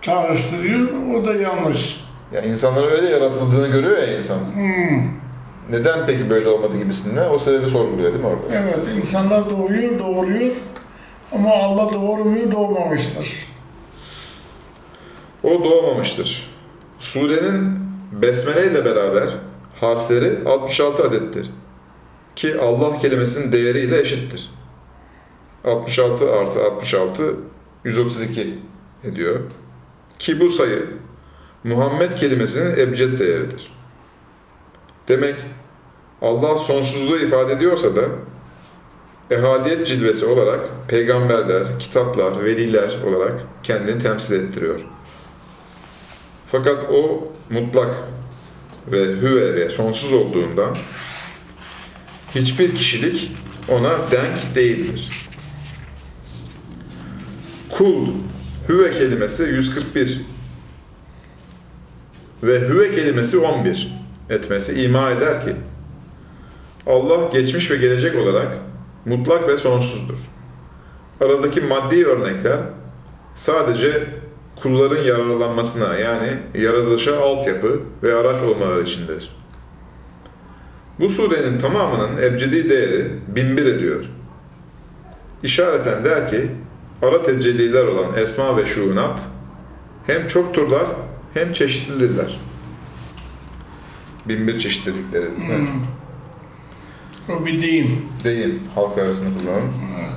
çağrıştırıyor. 0.00 0.88
O 1.16 1.24
da 1.24 1.34
yanlış. 1.34 2.04
ya 2.32 2.42
insanların 2.42 2.90
öyle 2.90 3.08
yaratıldığını 3.08 3.68
görüyor 3.68 3.98
ya 3.98 4.16
insan. 4.18 4.38
Hmm. 4.38 5.22
Neden 5.70 6.06
peki 6.06 6.30
böyle 6.30 6.48
olmadı 6.48 6.78
gibisinden 6.78 7.30
o 7.30 7.38
sebebi 7.38 7.68
sorguluyor 7.68 8.12
değil 8.12 8.24
mi 8.24 8.26
orada? 8.30 8.54
Evet, 8.54 8.86
insanlar 9.02 9.50
doğuyor, 9.50 9.98
doğuruyor. 9.98 10.52
Ama 11.32 11.50
Allah 11.54 11.92
doğurmuyor, 11.94 12.52
doğmamıştır. 12.52 13.46
O 15.42 15.64
doğmamıştır. 15.64 16.50
Surenin 16.98 17.78
besmele 18.12 18.66
ile 18.70 18.84
beraber 18.84 19.24
harfleri 19.82 20.38
66 20.46 21.02
adettir. 21.04 21.50
Ki 22.36 22.60
Allah 22.60 22.98
kelimesinin 22.98 23.52
değeriyle 23.52 24.00
eşittir. 24.00 24.50
66 25.64 26.32
artı 26.32 26.64
66 26.64 27.36
132 27.84 28.58
ediyor. 29.04 29.40
Ki 30.18 30.40
bu 30.40 30.48
sayı 30.48 30.86
Muhammed 31.64 32.12
kelimesinin 32.12 32.78
ebced 32.78 33.18
değeridir. 33.18 33.72
Demek 35.08 35.34
Allah 36.22 36.56
sonsuzluğu 36.56 37.18
ifade 37.18 37.52
ediyorsa 37.52 37.96
da 37.96 38.02
ehadiyet 39.30 39.86
cilvesi 39.86 40.26
olarak 40.26 40.60
peygamberler, 40.88 41.78
kitaplar, 41.78 42.44
veliler 42.44 42.98
olarak 43.06 43.40
kendini 43.62 44.02
temsil 44.02 44.34
ettiriyor. 44.34 44.80
Fakat 46.52 46.90
o 46.90 47.28
mutlak 47.50 47.94
ve 48.88 49.06
hüve 49.06 49.54
ve 49.54 49.68
sonsuz 49.68 50.12
olduğundan 50.12 50.76
hiçbir 52.34 52.74
kişilik 52.74 53.32
ona 53.68 54.10
denk 54.10 54.54
değildir. 54.54 55.28
Kul, 57.70 58.08
hüve 58.68 58.90
kelimesi 58.90 59.42
141 59.42 60.20
ve 62.42 62.60
hüve 62.60 62.94
kelimesi 62.94 63.38
11 63.38 63.92
etmesi 64.30 64.82
ima 64.82 65.10
eder 65.10 65.44
ki 65.44 65.52
Allah 66.86 67.28
geçmiş 67.32 67.70
ve 67.70 67.76
gelecek 67.76 68.16
olarak 68.16 68.58
mutlak 69.04 69.48
ve 69.48 69.56
sonsuzdur. 69.56 70.18
Aradaki 71.20 71.60
maddi 71.60 72.06
örnekler 72.06 72.58
sadece 73.34 74.08
kulların 74.56 75.04
yararlanmasına 75.04 75.98
yani 75.98 76.28
yaratılışa 76.54 77.20
altyapı 77.20 77.80
ve 78.02 78.14
araç 78.14 78.42
olmaları 78.42 78.82
içindir. 78.82 79.30
Bu 81.00 81.08
surenin 81.08 81.58
tamamının 81.58 82.22
ebcedi 82.22 82.70
değeri 82.70 83.08
binbir 83.28 83.66
ediyor. 83.66 84.04
İşareten 85.42 86.04
der 86.04 86.30
ki, 86.30 86.50
ara 87.02 87.22
tecelliler 87.22 87.84
olan 87.84 88.16
esma 88.16 88.56
ve 88.56 88.66
şuunat 88.66 89.20
hem 90.06 90.26
çokturlar 90.26 90.86
hem 91.34 91.52
çeşitlidirler. 91.52 92.40
Binbir 94.28 94.58
çeşitlilikleri. 94.58 95.28
Hmm. 95.36 95.68
O 97.28 97.46
bir 97.46 97.62
deyim. 97.62 98.02
Deyim, 98.24 98.60
halk 98.74 98.98
arasında 98.98 99.28
kullanılan. 99.38 99.62
Evet. 100.00 100.12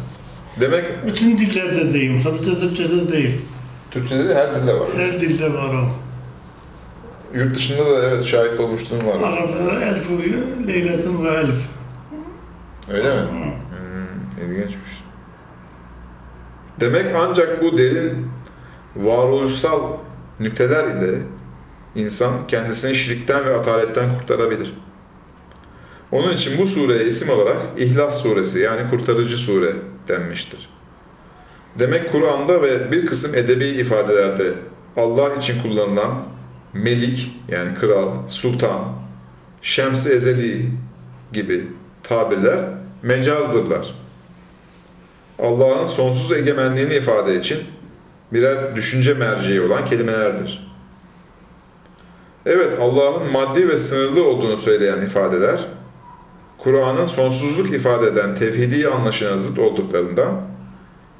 Demek 0.62 0.86
Bütün 1.08 1.38
dillerde 1.38 1.94
deyim, 1.94 2.20
sadece 2.20 2.60
Türkçe'de 2.60 3.10
değil. 3.10 3.42
Türkçe'de 3.96 4.30
de 4.30 4.36
her 4.36 4.56
dilde 4.56 4.74
var. 4.74 4.88
Her 4.96 5.20
dilde 5.20 5.54
var 5.54 5.74
o. 5.74 5.88
Yurt 7.38 7.56
dışında 7.56 7.86
da 7.86 8.10
evet 8.10 8.24
şahit 8.24 8.60
olmuşluğum 8.60 9.06
var. 9.06 9.30
Araplar 9.30 9.82
elf 9.82 10.10
uyuyor, 10.10 10.42
leyletin 10.68 11.26
ve 11.26 11.30
elf. 11.30 11.56
Öyle 12.90 13.16
mi? 13.16 13.22
Hmm, 13.22 14.46
ilginçmiş. 14.46 15.04
Demek 16.80 17.16
ancak 17.16 17.62
bu 17.62 17.78
derin 17.78 18.28
varoluşsal 18.96 19.82
nükteler 20.40 20.84
ile 20.84 21.20
insan 21.96 22.48
kendisini 22.48 22.96
şirkten 22.96 23.46
ve 23.46 23.54
ataletten 23.54 24.18
kurtarabilir. 24.18 24.74
Onun 26.12 26.32
için 26.32 26.58
bu 26.58 26.66
sureye 26.66 27.06
isim 27.06 27.30
olarak 27.30 27.58
İhlas 27.78 28.22
suresi 28.22 28.60
yani 28.60 28.90
kurtarıcı 28.90 29.38
sure 29.38 29.76
denmiştir. 30.08 30.70
Demek 31.80 32.12
Kur'an'da 32.12 32.62
ve 32.62 32.92
bir 32.92 33.06
kısım 33.06 33.36
edebi 33.36 33.66
ifadelerde 33.66 34.54
Allah 34.98 35.36
için 35.36 35.62
kullanılan 35.62 36.24
melik 36.74 37.32
yani 37.48 37.76
kral, 37.76 38.28
sultan, 38.28 38.94
şems-i 39.62 40.10
ezeli 40.10 40.66
gibi 41.34 41.68
tabirler 42.04 42.60
mecazdırlar. 43.04 43.94
Allah'ın 45.40 45.86
sonsuz 45.86 46.32
egemenliğini 46.38 46.94
ifade 46.94 47.36
için 47.36 47.58
birer 48.34 48.76
düşünce 48.76 49.14
merceği 49.14 49.62
olan 49.62 49.86
kelimelerdir. 49.86 50.68
Evet, 52.46 52.80
Allah'ın 52.80 53.32
maddi 53.32 53.70
ve 53.70 53.78
sınırlı 53.78 54.28
olduğunu 54.28 54.58
söyleyen 54.58 55.02
ifadeler, 55.02 55.60
Kur'an'ın 56.58 57.06
sonsuzluk 57.06 57.74
ifade 57.74 58.08
eden 58.08 58.36
tevhidi 58.36 58.88
anlayışına 58.88 59.38
zıt 59.38 59.60
olduklarından 59.60 60.42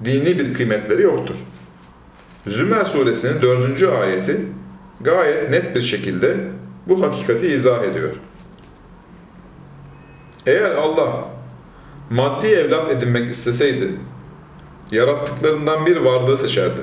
dini 0.04 0.40
bir 0.40 0.54
kıymetleri 0.54 1.02
yoktur. 1.02 1.38
Zümer 2.48 2.84
suresinin 2.84 3.42
dördüncü 3.42 3.88
ayeti 3.88 4.46
gayet 5.02 5.50
net 5.50 5.76
bir 5.76 5.82
şekilde 5.82 6.38
bu 6.88 7.02
hakikati 7.02 7.48
izah 7.48 7.84
ediyor. 7.84 8.16
Eğer 10.48 10.72
Allah 10.72 11.28
maddi 12.10 12.48
evlat 12.48 12.90
edinmek 12.90 13.32
isteseydi, 13.32 13.92
yarattıklarından 14.92 15.86
bir 15.86 15.98
varlığı 15.98 16.38
seçerdi. 16.38 16.82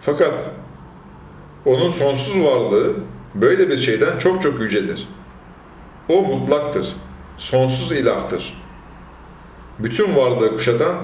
Fakat 0.00 0.50
onun 1.64 1.90
sonsuz 1.90 2.44
varlığı 2.44 2.94
böyle 3.34 3.68
bir 3.68 3.76
şeyden 3.76 4.18
çok 4.18 4.42
çok 4.42 4.60
yücedir. 4.60 5.08
O 6.08 6.22
mutlaktır, 6.22 6.96
sonsuz 7.36 7.92
ilahtır. 7.92 8.62
Bütün 9.78 10.16
varlığı 10.16 10.52
kuşatan 10.52 10.96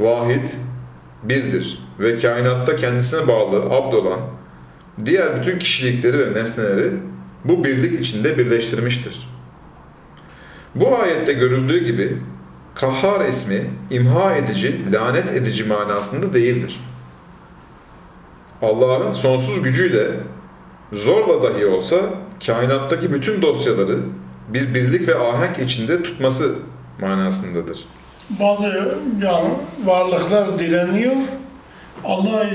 vahid 0.00 0.46
birdir 1.22 1.78
ve 1.98 2.18
kainatta 2.18 2.76
kendisine 2.76 3.28
bağlı 3.28 3.56
abd 3.56 3.92
olan 3.92 4.20
diğer 5.04 5.40
bütün 5.40 5.58
kişilikleri 5.58 6.18
ve 6.18 6.40
nesneleri 6.40 6.90
bu 7.44 7.64
birlik 7.64 8.00
içinde 8.00 8.38
birleştirmiştir. 8.38 9.28
Bu 10.74 10.96
ayette 10.96 11.32
görüldüğü 11.32 11.84
gibi 11.84 12.16
Kahhar 12.74 13.24
ismi 13.24 13.60
imha 13.90 14.36
edici, 14.36 14.92
lanet 14.92 15.30
edici 15.30 15.64
manasında 15.64 16.34
değildir. 16.34 16.80
Allah'ın 18.62 19.10
sonsuz 19.10 19.62
gücüyle 19.62 20.10
zorla 20.92 21.42
dahi 21.42 21.66
olsa 21.66 21.96
kainattaki 22.46 23.12
bütün 23.12 23.42
dosyaları 23.42 23.96
bir 24.48 24.74
birlik 24.74 25.08
ve 25.08 25.18
ahenk 25.18 25.58
içinde 25.58 26.02
tutması 26.02 26.54
manasındadır. 27.00 27.84
Bazı 28.30 28.96
yani 29.22 29.48
varlıklar 29.84 30.58
direniyor. 30.58 31.16
Allah 32.04 32.50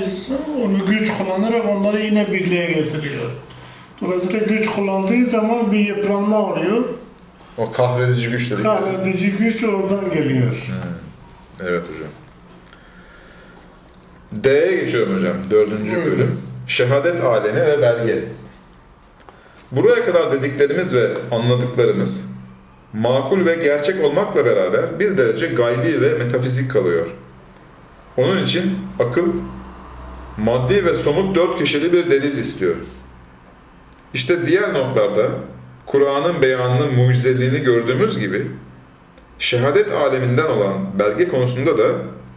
onu 0.66 0.86
güç 0.90 1.12
kullanarak 1.18 1.66
onları 1.66 2.02
yine 2.02 2.32
birliğe 2.32 2.72
getiriyor. 2.72 3.32
Dolayısıyla 4.02 4.40
güç 4.40 4.68
kullandığı 4.68 5.26
zaman 5.26 5.72
bir 5.72 5.80
yıpranma 5.80 6.40
oluyor. 6.40 6.84
O 7.58 7.72
kahredici 7.72 8.30
güç 8.30 8.52
dedik. 8.52 8.64
Kahredici 8.64 9.32
güç 9.32 9.64
oradan 9.64 10.12
geliyor. 10.12 10.56
Evet 11.64 11.84
hocam. 11.84 12.10
D'ye 14.44 14.76
geçiyorum 14.76 15.16
hocam. 15.16 15.38
Dördüncü 15.52 15.96
Buyurun. 15.96 16.12
bölüm. 16.12 16.42
Şehadet 16.68 17.24
alemi 17.24 17.62
ve 17.62 17.82
belge. 17.82 18.24
Buraya 19.72 20.06
kadar 20.06 20.32
dediklerimiz 20.32 20.94
ve 20.94 21.08
anladıklarımız 21.32 22.26
makul 22.96 23.46
ve 23.46 23.56
gerçek 23.56 24.04
olmakla 24.04 24.46
beraber 24.46 25.00
bir 25.00 25.18
derece 25.18 25.48
gaybi 25.48 26.02
ve 26.02 26.10
metafizik 26.18 26.72
kalıyor. 26.72 27.08
Onun 28.18 28.44
için 28.44 28.78
akıl 29.00 29.28
maddi 30.38 30.86
ve 30.86 30.94
somut 30.94 31.36
dört 31.36 31.60
köşeli 31.60 31.94
bir 31.94 32.10
delil 32.10 32.38
istiyor. 32.38 32.76
İşte 34.14 34.46
diğer 34.46 34.74
notlarda 34.74 35.30
Kur'an'ın 35.86 36.42
beyanının 36.42 36.94
mucizeliğini 36.94 37.60
gördüğümüz 37.60 38.20
gibi 38.20 38.48
şehadet 39.40 39.92
aleminden 39.92 40.46
olan 40.46 41.00
belge 41.00 41.28
konusunda 41.28 41.78
da 41.78 41.84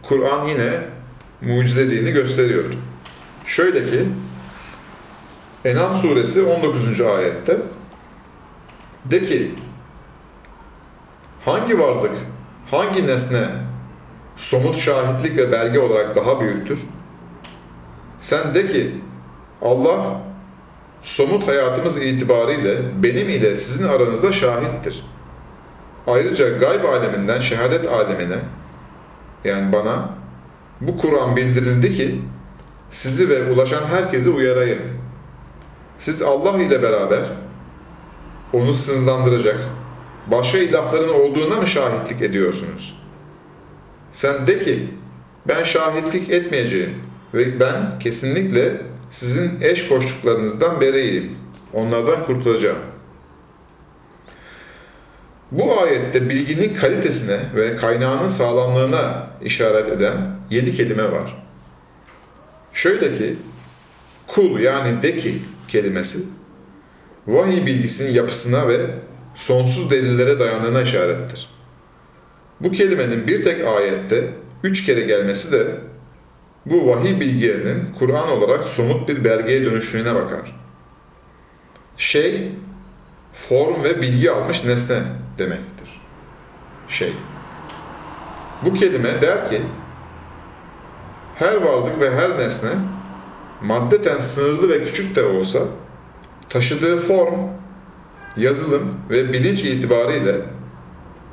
Kur'an 0.03 0.47
yine 0.47 0.69
mucizeliğini 1.41 2.11
gösteriyor. 2.11 2.65
Şöyle 3.45 3.89
ki 3.89 4.05
Enam 5.65 5.95
suresi 5.95 6.43
19. 6.43 7.01
ayette 7.01 7.57
de 9.05 9.25
ki 9.25 9.51
hangi 11.45 11.79
varlık 11.79 12.11
hangi 12.71 13.07
nesne 13.07 13.47
somut 14.35 14.77
şahitlik 14.77 15.37
ve 15.37 15.51
belge 15.51 15.79
olarak 15.79 16.15
daha 16.15 16.41
büyüktür? 16.41 16.85
Sen 18.19 18.55
de 18.55 18.67
ki 18.67 18.95
Allah 19.61 20.21
somut 21.01 21.47
hayatımız 21.47 21.97
itibariyle 21.97 23.03
benim 23.03 23.29
ile 23.29 23.55
sizin 23.55 23.87
aranızda 23.87 24.31
şahittir. 24.31 25.05
Ayrıca 26.07 26.49
gayb 26.49 26.83
aleminden 26.83 27.39
şehadet 27.39 27.87
alemine 27.87 28.37
yani 29.43 29.73
bana 29.73 30.09
bu 30.81 30.97
Kur'an 30.97 31.35
bildirildi 31.35 31.93
ki 31.93 32.21
sizi 32.89 33.29
ve 33.29 33.51
ulaşan 33.51 33.85
herkesi 33.85 34.29
uyarayım. 34.29 34.79
Siz 35.97 36.21
Allah 36.21 36.57
ile 36.57 36.83
beraber 36.83 37.23
onu 38.53 38.75
sınırlandıracak 38.75 39.59
başka 40.31 40.57
ilahların 40.57 41.09
olduğuna 41.09 41.55
mı 41.55 41.67
şahitlik 41.67 42.21
ediyorsunuz? 42.21 42.99
Sen 44.11 44.47
de 44.47 44.59
ki 44.59 44.87
ben 45.47 45.63
şahitlik 45.63 46.29
etmeyeceğim 46.29 46.95
ve 47.33 47.59
ben 47.59 47.99
kesinlikle 47.99 48.81
sizin 49.09 49.61
eş 49.61 49.87
koştuklarınızdan 49.87 50.81
bereyim. 50.81 51.37
Onlardan 51.73 52.25
kurtulacağım. 52.25 52.77
Bu 55.51 55.81
ayette 55.81 56.29
bilginin 56.29 56.75
kalitesine 56.75 57.39
ve 57.55 57.75
kaynağının 57.75 58.29
sağlamlığına 58.29 59.27
işaret 59.41 59.87
eden 59.87 60.17
yedi 60.49 60.73
kelime 60.73 61.11
var. 61.11 61.43
Şöyle 62.73 63.17
ki, 63.17 63.35
kul 64.27 64.59
yani 64.59 65.03
de 65.03 65.17
ki 65.17 65.35
kelimesi, 65.67 66.19
vahiy 67.27 67.65
bilgisinin 67.65 68.13
yapısına 68.13 68.67
ve 68.67 68.85
sonsuz 69.39 69.91
delillere 69.91 70.39
dayandığına 70.39 70.81
işarettir. 70.81 71.49
Bu 72.59 72.71
kelimenin 72.71 73.27
bir 73.27 73.43
tek 73.43 73.67
ayette 73.67 74.33
üç 74.63 74.85
kere 74.85 75.01
gelmesi 75.01 75.51
de 75.51 75.67
bu 76.65 76.87
vahiy 76.87 77.19
bilgilerinin 77.19 77.85
Kur'an 77.99 78.29
olarak 78.29 78.63
somut 78.63 79.09
bir 79.09 79.23
belgeye 79.23 79.65
dönüştüğüne 79.65 80.15
bakar. 80.15 80.55
Şey, 81.97 82.51
form 83.33 83.83
ve 83.83 84.01
bilgi 84.01 84.31
almış 84.31 84.63
nesne 84.65 85.03
demektir. 85.37 86.01
Şey. 86.87 87.13
Bu 88.61 88.73
kelime 88.73 89.21
der 89.21 89.49
ki, 89.49 89.61
her 91.35 91.55
varlık 91.55 91.99
ve 91.99 92.15
her 92.15 92.37
nesne 92.37 92.71
maddeten 93.63 94.17
sınırlı 94.17 94.69
ve 94.69 94.83
küçük 94.83 95.15
de 95.15 95.23
olsa 95.23 95.59
taşıdığı 96.49 96.97
form, 96.97 97.39
yazılım 98.37 98.95
ve 99.09 99.33
bilinç 99.33 99.63
itibariyle 99.63 100.35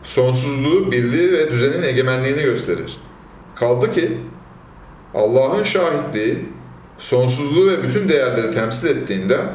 sonsuzluğu, 0.03 0.92
birliği 0.92 1.32
ve 1.32 1.51
düzenin 1.51 1.82
egemenliğini 1.82 2.42
gösterir. 2.42 2.97
Kaldı 3.55 3.90
ki 3.90 4.18
Allah'ın 5.14 5.62
şahitliği 5.62 6.38
sonsuzluğu 6.99 7.70
ve 7.70 7.82
bütün 7.82 8.09
değerleri 8.09 8.51
temsil 8.51 8.88
ettiğinden 8.88 9.47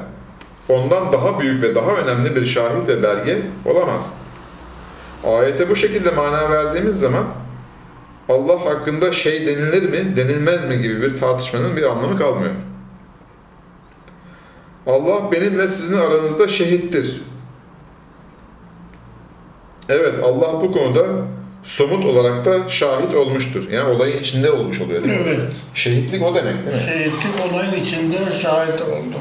ondan 0.70 1.12
daha 1.12 1.40
büyük 1.40 1.64
ve 1.64 1.76
daha 1.76 1.92
önemli 1.92 2.36
bir 2.36 2.46
şahit 2.46 2.88
ve 2.88 3.04
belge 3.04 3.42
olamaz. 3.66 4.14
Ayete 5.24 5.70
bu 5.70 5.76
şekilde 5.76 6.12
mana 6.12 6.50
verdiğimiz 6.50 7.00
zaman 7.00 7.26
Allah 8.30 8.66
hakkında 8.66 9.12
şey 9.12 9.48
denilir 9.48 9.90
mi, 9.90 10.16
denilmez 10.16 10.70
mi 10.70 10.82
gibi 10.82 11.02
bir 11.02 11.18
tartışmanın 11.18 11.76
bir 11.76 11.84
anlamı 11.84 12.18
kalmıyor. 12.18 12.54
Allah 14.88 15.32
benimle 15.32 15.68
sizin 15.68 15.98
aranızda 15.98 16.48
şehittir. 16.48 17.22
Evet, 19.92 20.16
Allah 20.24 20.62
bu 20.62 20.72
konuda 20.72 21.06
somut 21.64 22.06
olarak 22.06 22.46
da 22.46 22.70
şahit 22.70 23.14
olmuştur. 23.16 23.72
Yani 23.72 23.90
olayın 23.90 24.20
içinde 24.20 24.52
olmuş 24.52 24.82
oluyor 24.82 25.04
değil 25.04 25.20
mi? 25.20 25.26
Evet. 25.28 25.54
Şehitlik 25.74 26.22
o 26.24 26.36
demek 26.36 26.66
değil 26.66 26.78
mi? 26.78 26.84
Şehitlik 26.86 27.52
olayın 27.52 27.84
içinde 27.84 28.18
şahit 28.42 28.82
oldu. 28.82 29.20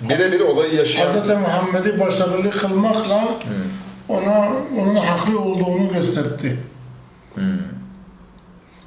Birebir 0.00 0.40
olayı 0.40 0.74
yaşayan... 0.74 1.06
Hz. 1.06 1.28
Muhammed'i 1.28 2.00
başarılı 2.00 2.50
kılmakla 2.50 3.28
ona 4.08 4.48
onun 4.80 4.96
haklı 4.96 5.40
olduğunu 5.40 5.92
gösterdi. 5.92 6.58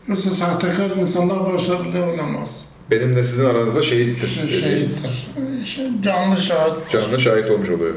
Yoksa 0.08 0.30
sahtekar 0.30 0.90
insanlar 1.02 1.54
başarılı 1.54 2.06
olamaz. 2.06 2.50
Benimle 2.92 3.24
sizin 3.24 3.46
aranızda 3.46 3.82
şehittir. 3.82 4.28
Şehittir. 4.62 5.28
Canlı 6.04 6.42
şahit. 6.42 6.90
Canlı 6.90 7.20
şahit 7.20 7.52
olmuş 7.52 7.70
oluyor. 7.70 7.94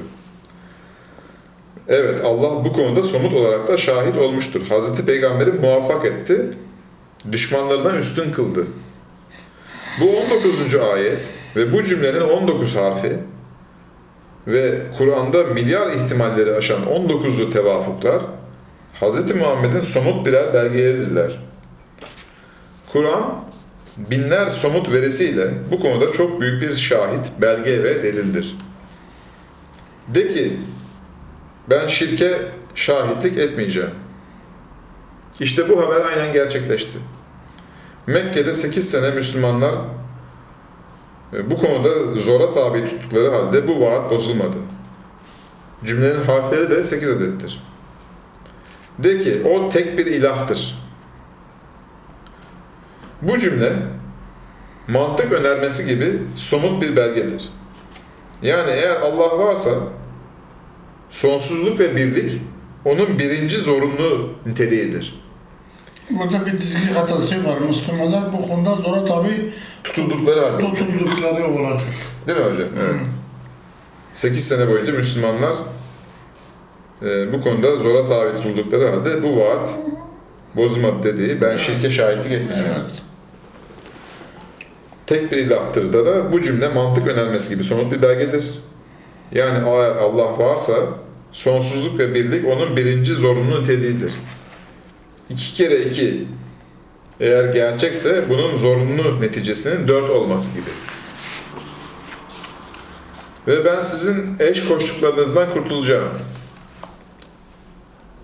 Evet, 1.88 2.20
Allah 2.24 2.64
bu 2.64 2.72
konuda 2.72 3.02
somut 3.02 3.34
olarak 3.34 3.68
da 3.68 3.76
şahit 3.76 4.16
olmuştur. 4.16 4.68
Hazreti 4.68 5.06
Peygamber'i 5.06 5.50
muvaffak 5.50 6.04
etti, 6.04 6.46
düşmanlarından 7.32 7.98
üstün 7.98 8.32
kıldı. 8.32 8.66
Bu 10.00 10.04
19. 10.04 10.74
ayet 10.74 11.18
ve 11.56 11.72
bu 11.72 11.84
cümlenin 11.84 12.20
19 12.20 12.76
harfi 12.76 13.18
ve 14.46 14.82
Kur'an'da 14.98 15.44
milyar 15.44 15.90
ihtimalleri 15.90 16.54
aşan 16.54 16.82
19'lu 16.82 17.50
tevafuklar 17.50 18.22
Hz. 19.00 19.34
Muhammed'in 19.34 19.80
somut 19.80 20.26
birer 20.26 20.54
belgeleridirler. 20.54 21.38
Kur'an 22.92 23.44
binler 23.96 24.46
somut 24.46 24.92
verisiyle 24.92 25.50
bu 25.70 25.80
konuda 25.80 26.12
çok 26.12 26.40
büyük 26.40 26.62
bir 26.62 26.74
şahit, 26.74 27.32
belge 27.40 27.82
ve 27.82 28.02
delildir. 28.02 28.56
De 30.08 30.28
ki 30.28 30.52
ben 31.70 31.86
şirke 31.86 32.42
şahitlik 32.74 33.38
etmeyeceğim. 33.38 33.90
İşte 35.40 35.68
bu 35.68 35.82
haber 35.82 36.00
aynen 36.00 36.32
gerçekleşti. 36.32 36.98
Mekke'de 38.06 38.54
8 38.54 38.90
sene 38.90 39.10
Müslümanlar 39.10 39.74
e, 41.32 41.50
bu 41.50 41.56
konuda 41.56 42.14
zora 42.14 42.50
tabi 42.50 42.84
tuttukları 42.84 43.30
halde 43.30 43.68
bu 43.68 43.80
vaat 43.80 44.10
bozulmadı. 44.10 44.56
Cümlenin 45.84 46.22
harfleri 46.22 46.70
de 46.70 46.84
8 46.84 47.10
adettir. 47.10 47.62
De 48.98 49.18
ki 49.18 49.42
o 49.44 49.68
tek 49.68 49.98
bir 49.98 50.06
ilahtır. 50.06 50.78
Bu 53.22 53.38
cümle 53.38 53.72
mantık 54.88 55.32
önermesi 55.32 55.86
gibi 55.86 56.18
somut 56.34 56.82
bir 56.82 56.96
belgedir. 56.96 57.48
Yani 58.42 58.70
eğer 58.70 58.96
Allah 59.00 59.38
varsa 59.38 59.70
sonsuzluk 61.10 61.80
ve 61.80 61.96
birlik 61.96 62.40
onun 62.84 63.18
birinci 63.18 63.56
zorunlu 63.56 64.32
niteliğidir. 64.46 65.20
Burada 66.10 66.46
bir 66.46 66.52
dizgi 66.60 66.92
hatası 66.92 67.44
var. 67.44 67.58
Müslümanlar 67.58 68.32
bu 68.32 68.48
konuda 68.48 68.74
zora 68.76 69.04
tabi 69.04 69.50
Tutuldukları 69.84 70.40
halde. 70.40 70.62
tutuldukları 70.74 71.46
olacak. 71.46 71.88
Değil 72.26 72.38
mi 72.38 72.44
hocam? 72.44 72.68
Evet. 72.80 73.00
8 74.14 74.48
sene 74.48 74.68
boyunca 74.68 74.92
Müslümanlar 74.92 75.52
e, 77.02 77.32
bu 77.32 77.42
konuda 77.42 77.76
zora 77.76 78.04
tabi 78.04 78.32
tutuldukları 78.36 78.88
halde 78.88 79.22
bu 79.22 79.36
vaat 79.40 79.70
bozulmadı 80.56 81.02
dediği 81.02 81.40
ben 81.40 81.56
şirke 81.56 81.90
şahitlik 81.90 82.32
etmeyeceğim. 82.32 82.74
Evet. 82.76 82.90
Tek 85.06 85.32
bir 85.32 85.36
ilahtır 85.36 85.92
da 85.92 86.06
da 86.06 86.32
bu 86.32 86.40
cümle 86.42 86.68
mantık 86.68 87.06
önermesi 87.08 87.50
gibi 87.54 87.64
somut 87.64 87.92
bir 87.92 88.02
belgedir. 88.02 88.44
Yani 89.32 89.68
eğer 89.68 89.96
Allah 89.96 90.38
varsa 90.38 90.74
sonsuzluk 91.32 91.98
ve 91.98 92.14
birlik 92.14 92.46
onun 92.48 92.76
birinci 92.76 93.14
zorunlu 93.14 93.62
niteliğidir. 93.62 94.12
İki 95.30 95.54
kere 95.54 95.82
iki 95.82 96.26
eğer 97.20 97.44
gerçekse 97.44 98.24
bunun 98.28 98.56
zorunlu 98.56 99.20
neticesinin 99.20 99.88
dört 99.88 100.10
olması 100.10 100.52
gibi. 100.52 100.70
Ve 103.46 103.64
ben 103.64 103.80
sizin 103.80 104.36
eş 104.40 104.64
koştuklarınızdan 104.64 105.52
kurtulacağım. 105.52 106.08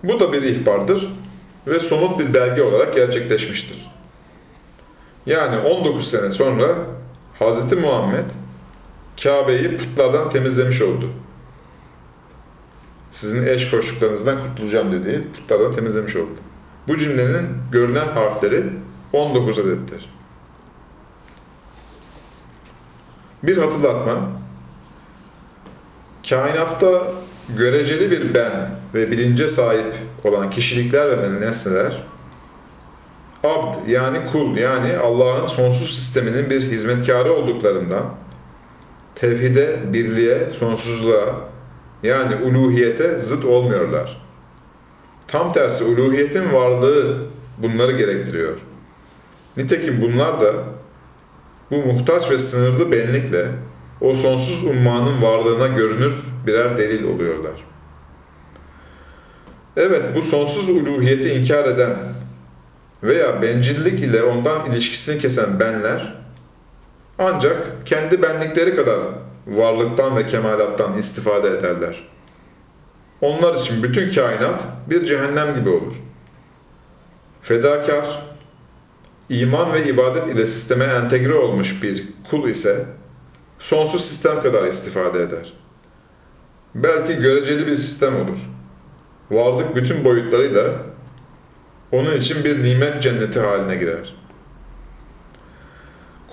Bu 0.03 0.19
da 0.19 0.33
bir 0.33 0.41
ihbardır 0.41 1.13
ve 1.67 1.79
somut 1.79 2.19
bir 2.19 2.33
belge 2.33 2.63
olarak 2.63 2.93
gerçekleşmiştir. 2.93 3.91
Yani 5.25 5.57
19 5.57 6.11
sene 6.11 6.31
sonra 6.31 6.67
Hz. 7.39 7.73
Muhammed 7.73 8.25
Kabe'yi 9.23 9.77
putlardan 9.77 10.29
temizlemiş 10.29 10.81
oldu. 10.81 11.09
Sizin 13.09 13.47
eş 13.47 13.71
koştuklarınızdan 13.71 14.37
kurtulacağım 14.47 14.91
dediği 14.91 15.27
putlardan 15.27 15.75
temizlemiş 15.75 16.15
oldu. 16.15 16.35
Bu 16.87 16.97
cümlenin 16.97 17.47
görünen 17.71 18.07
harfleri 18.07 18.63
19 19.13 19.59
adettir. 19.59 20.09
Bir 23.43 23.57
hatırlatma. 23.57 24.31
Kainatta 26.29 27.07
göreceli 27.57 28.11
bir 28.11 28.33
ben 28.33 28.51
ve 28.93 29.11
bilince 29.11 29.47
sahip 29.47 29.95
olan 30.23 30.49
kişilikler 30.49 31.21
ve 31.21 31.41
nesneler 31.41 32.03
abd 33.43 33.87
yani 33.87 34.17
kul 34.31 34.57
yani 34.57 34.97
Allah'ın 34.97 35.45
sonsuz 35.45 35.95
sisteminin 35.95 36.49
bir 36.49 36.61
hizmetkarı 36.61 37.33
olduklarından 37.33 38.15
tevhide, 39.15 39.79
birliğe, 39.93 40.49
sonsuzluğa 40.49 41.49
yani 42.03 42.35
uluhiyete 42.35 43.19
zıt 43.19 43.45
olmuyorlar. 43.45 44.21
Tam 45.27 45.53
tersi 45.53 45.83
uluhiyetin 45.83 46.53
varlığı 46.53 47.17
bunları 47.57 47.91
gerektiriyor. 47.91 48.57
Nitekim 49.57 50.01
bunlar 50.01 50.41
da 50.41 50.53
bu 51.71 51.75
muhtaç 51.75 52.31
ve 52.31 52.37
sınırlı 52.37 52.91
benlikle 52.91 53.47
o 54.01 54.13
sonsuz 54.13 54.63
ummanın 54.63 55.21
varlığına 55.21 55.67
görünür 55.67 56.15
birer 56.47 56.77
delil 56.77 57.03
oluyorlar. 57.03 57.65
Evet, 59.77 60.03
bu 60.15 60.21
sonsuz 60.21 60.69
uluhiyeti 60.69 61.29
inkar 61.29 61.65
eden 61.65 61.95
veya 63.03 63.41
bencillik 63.41 63.99
ile 63.99 64.23
ondan 64.23 64.71
ilişkisini 64.71 65.19
kesen 65.19 65.59
benler 65.59 66.24
ancak 67.19 67.85
kendi 67.85 68.21
benlikleri 68.21 68.75
kadar 68.75 68.99
varlıktan 69.47 70.17
ve 70.17 70.25
kemalattan 70.25 70.97
istifade 70.97 71.47
ederler. 71.47 72.09
Onlar 73.21 73.55
için 73.55 73.83
bütün 73.83 74.09
kainat 74.09 74.63
bir 74.89 75.05
cehennem 75.05 75.55
gibi 75.55 75.69
olur. 75.69 75.93
Fedakar, 77.41 78.23
iman 79.29 79.73
ve 79.73 79.85
ibadet 79.89 80.27
ile 80.27 80.45
sisteme 80.45 80.85
entegre 80.85 81.33
olmuş 81.33 81.83
bir 81.83 82.03
kul 82.29 82.49
ise 82.49 82.85
sonsuz 83.59 84.05
sistem 84.05 84.41
kadar 84.41 84.67
istifade 84.67 85.21
eder. 85.21 85.53
Belki 86.75 87.15
göreceli 87.15 87.67
bir 87.67 87.75
sistem 87.75 88.15
olur. 88.15 88.39
Varlık 89.31 89.75
bütün 89.75 90.05
boyutlarıyla 90.05 90.71
onun 91.91 92.15
için 92.15 92.43
bir 92.43 92.63
nimet 92.63 93.01
cenneti 93.01 93.39
haline 93.39 93.75
girer. 93.75 94.14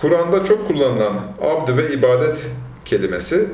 Kur'an'da 0.02 0.44
çok 0.44 0.68
kullanılan 0.68 1.14
abd 1.42 1.76
ve 1.76 1.92
ibadet 1.92 2.50
kelimesi 2.84 3.48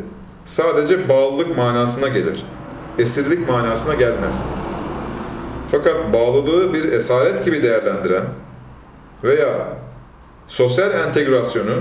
sadece 0.44 1.08
bağlılık 1.08 1.56
manasına 1.56 2.08
gelir. 2.08 2.44
Esirlik 2.98 3.48
manasına 3.48 3.94
gelmez. 3.94 4.44
Fakat 5.70 6.12
bağlılığı 6.12 6.74
bir 6.74 6.84
esaret 6.92 7.44
gibi 7.44 7.62
değerlendiren 7.62 8.24
veya 9.24 9.78
sosyal 10.46 10.90
entegrasyonu 10.94 11.74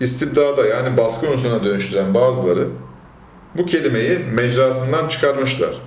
istibdada 0.00 0.66
yani 0.66 0.96
baskı 0.96 1.30
unsuruna 1.30 1.64
dönüştüren 1.64 2.14
bazıları 2.14 2.68
bu 3.56 3.66
kelimeyi 3.66 4.18
mecrasından 4.18 5.08
çıkarmışlar. 5.08 5.80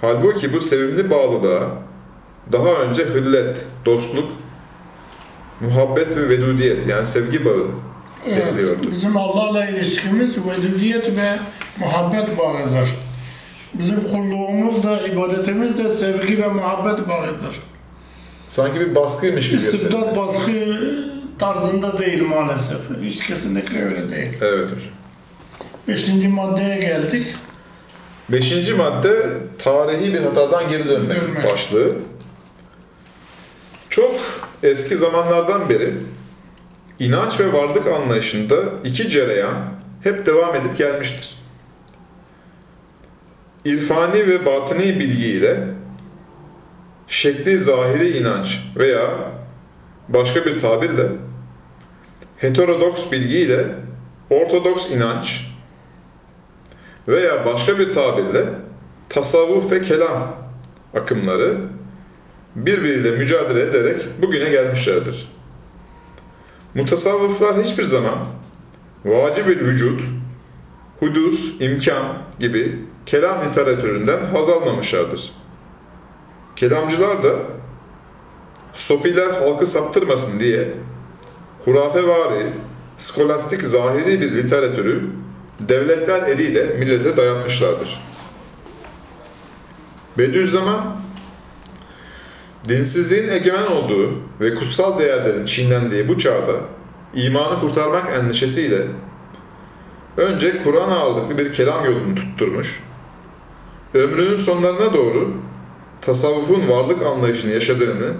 Halbuki 0.00 0.52
bu 0.52 0.60
sevimli 0.60 1.10
bağlılığa 1.10 1.62
daha 2.52 2.68
önce 2.68 3.04
hıllet, 3.04 3.66
dostluk, 3.86 4.28
muhabbet 5.60 6.16
ve 6.16 6.28
vedudiyet 6.28 6.86
yani 6.86 7.06
sevgi 7.06 7.44
bağı 7.44 7.66
Evet, 8.26 8.46
deniliyordu. 8.46 8.90
bizim 8.92 9.16
Allah'la 9.16 9.66
ilişkimiz 9.68 10.36
vedudiyet 10.38 11.16
ve 11.16 11.36
muhabbet 11.80 12.38
bağıdır. 12.38 12.88
Bizim 13.74 14.08
kulluğumuz 14.08 14.82
da, 14.82 15.00
ibadetimiz 15.00 15.78
de 15.78 15.90
sevgi 15.92 16.42
ve 16.42 16.48
muhabbet 16.48 17.08
bağıdır. 17.08 17.56
Sanki 18.46 18.80
bir 18.80 18.94
baskıymış 18.94 19.50
gibi. 19.50 19.56
İstibdat 19.62 20.16
baskı 20.16 20.52
tarzında 21.38 21.98
değil 21.98 22.22
maalesef. 22.22 22.78
Hiç 23.02 23.26
kesinlikle 23.26 23.84
öyle 23.84 24.10
değil. 24.10 24.30
Evet 24.40 24.64
hocam. 24.64 24.92
Beşinci 25.88 26.28
maddeye 26.28 26.78
geldik. 26.80 27.26
Beşinci 28.28 28.74
madde 28.74 29.26
tarihi 29.58 30.14
bir 30.14 30.20
hatadan 30.20 30.68
geri 30.68 30.88
dönmek 30.88 31.20
Dönmek. 31.22 31.52
başlığı. 31.52 31.92
Çok 33.90 34.14
eski 34.64 34.96
zamanlardan 34.96 35.68
beri 35.68 35.94
inanç 36.98 37.40
ve 37.40 37.52
varlık 37.52 37.86
anlayışında 37.86 38.56
iki 38.84 39.08
cereyan 39.08 39.54
hep 40.02 40.26
devam 40.26 40.54
edip 40.54 40.76
gelmiştir. 40.76 41.38
İrfani 43.64 44.26
ve 44.26 44.46
batini 44.46 44.98
bilgi 44.98 45.26
ile 45.26 45.64
şekli 47.08 47.58
zahiri 47.58 48.18
inanç 48.18 48.60
veya 48.76 49.30
başka 50.08 50.44
bir 50.44 50.60
tabirle 50.60 51.08
heterodoks 52.36 53.12
bilgi 53.12 53.38
ile 53.38 53.66
ortodoks 54.30 54.90
inanç 54.90 55.46
veya 57.08 57.46
başka 57.46 57.78
bir 57.78 57.92
tabirle 57.92 58.44
tasavvuf 59.08 59.72
ve 59.72 59.82
kelam 59.82 60.36
akımları 60.94 61.58
birbiriyle 62.56 63.10
mücadele 63.10 63.62
ederek 63.62 64.02
bugüne 64.22 64.50
gelmişlerdir. 64.50 65.28
Mutasavvıflar 66.74 67.64
hiçbir 67.64 67.84
zaman 67.84 68.18
vacib-ül 69.04 69.66
vücut, 69.66 70.00
hudus, 71.00 71.60
imkan 71.60 72.18
gibi 72.40 72.78
kelam 73.06 73.44
literatüründen 73.44 74.26
haz 74.26 74.48
almamışlardır. 74.48 75.32
Kelamcılar 76.56 77.22
da 77.22 77.34
sofiler 78.72 79.30
halkı 79.30 79.66
saptırmasın 79.66 80.40
diye 80.40 80.68
hurafevari, 81.64 82.52
skolastik 82.96 83.62
zahiri 83.62 84.20
bir 84.20 84.32
literatürü 84.36 85.10
devletler 85.60 86.22
eliyle 86.22 86.64
millete 86.78 87.16
dayatmışlardır. 87.16 88.04
Bediüzzaman, 90.18 90.96
dinsizliğin 92.68 93.28
egemen 93.28 93.66
olduğu 93.66 94.12
ve 94.40 94.54
kutsal 94.54 94.98
değerlerin 94.98 95.44
çiğnendiği 95.44 96.08
bu 96.08 96.18
çağda 96.18 96.52
imanı 97.14 97.60
kurtarmak 97.60 98.16
endişesiyle 98.16 98.82
önce 100.16 100.62
Kur'an 100.62 100.90
ağırlıklı 100.90 101.38
bir 101.38 101.52
kelam 101.52 101.84
yolunu 101.84 102.14
tutturmuş, 102.14 102.82
ömrünün 103.94 104.36
sonlarına 104.36 104.94
doğru 104.94 105.34
tasavvufun 106.00 106.68
varlık 106.68 107.06
anlayışını 107.06 107.52
yaşadığını 107.52 108.12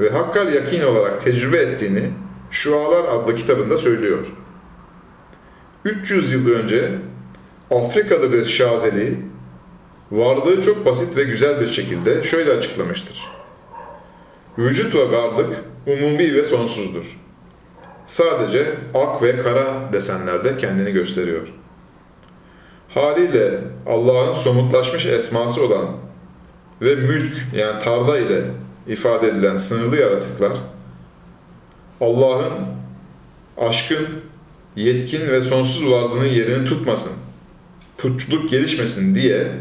ve 0.00 0.10
hakkal 0.10 0.54
yakin 0.54 0.82
olarak 0.82 1.20
tecrübe 1.20 1.56
ettiğini 1.56 2.02
Şualar 2.50 3.04
adlı 3.04 3.36
kitabında 3.36 3.76
söylüyor. 3.76 4.26
300 5.84 6.32
yıl 6.32 6.50
önce 6.50 6.92
Afrikalı 7.70 8.32
bir 8.32 8.44
Şazeli 8.44 9.18
varlığı 10.10 10.62
çok 10.62 10.86
basit 10.86 11.16
ve 11.16 11.24
güzel 11.24 11.60
bir 11.60 11.66
şekilde 11.66 12.22
şöyle 12.22 12.52
açıklamıştır. 12.52 13.37
Vücut 14.58 14.94
ve 14.94 15.12
varlık 15.12 15.64
umumi 15.86 16.34
ve 16.34 16.44
sonsuzdur. 16.44 17.20
Sadece 18.06 18.74
ak 18.94 19.22
ve 19.22 19.38
kara 19.38 19.92
desenlerde 19.92 20.56
kendini 20.56 20.92
gösteriyor. 20.92 21.48
Haliyle 22.88 23.60
Allah'ın 23.86 24.32
somutlaşmış 24.32 25.06
esması 25.06 25.66
olan 25.66 25.86
ve 26.82 26.94
mülk 26.94 27.34
yani 27.56 27.82
tarla 27.82 28.18
ile 28.18 28.44
ifade 28.86 29.28
edilen 29.28 29.56
sınırlı 29.56 29.96
yaratıklar 29.96 30.52
Allah'ın 32.00 32.52
aşkın, 33.56 34.06
yetkin 34.76 35.28
ve 35.28 35.40
sonsuz 35.40 35.90
varlığının 35.90 36.24
yerini 36.24 36.64
tutmasın, 36.64 37.12
putçuluk 37.98 38.50
gelişmesin 38.50 39.14
diye 39.14 39.52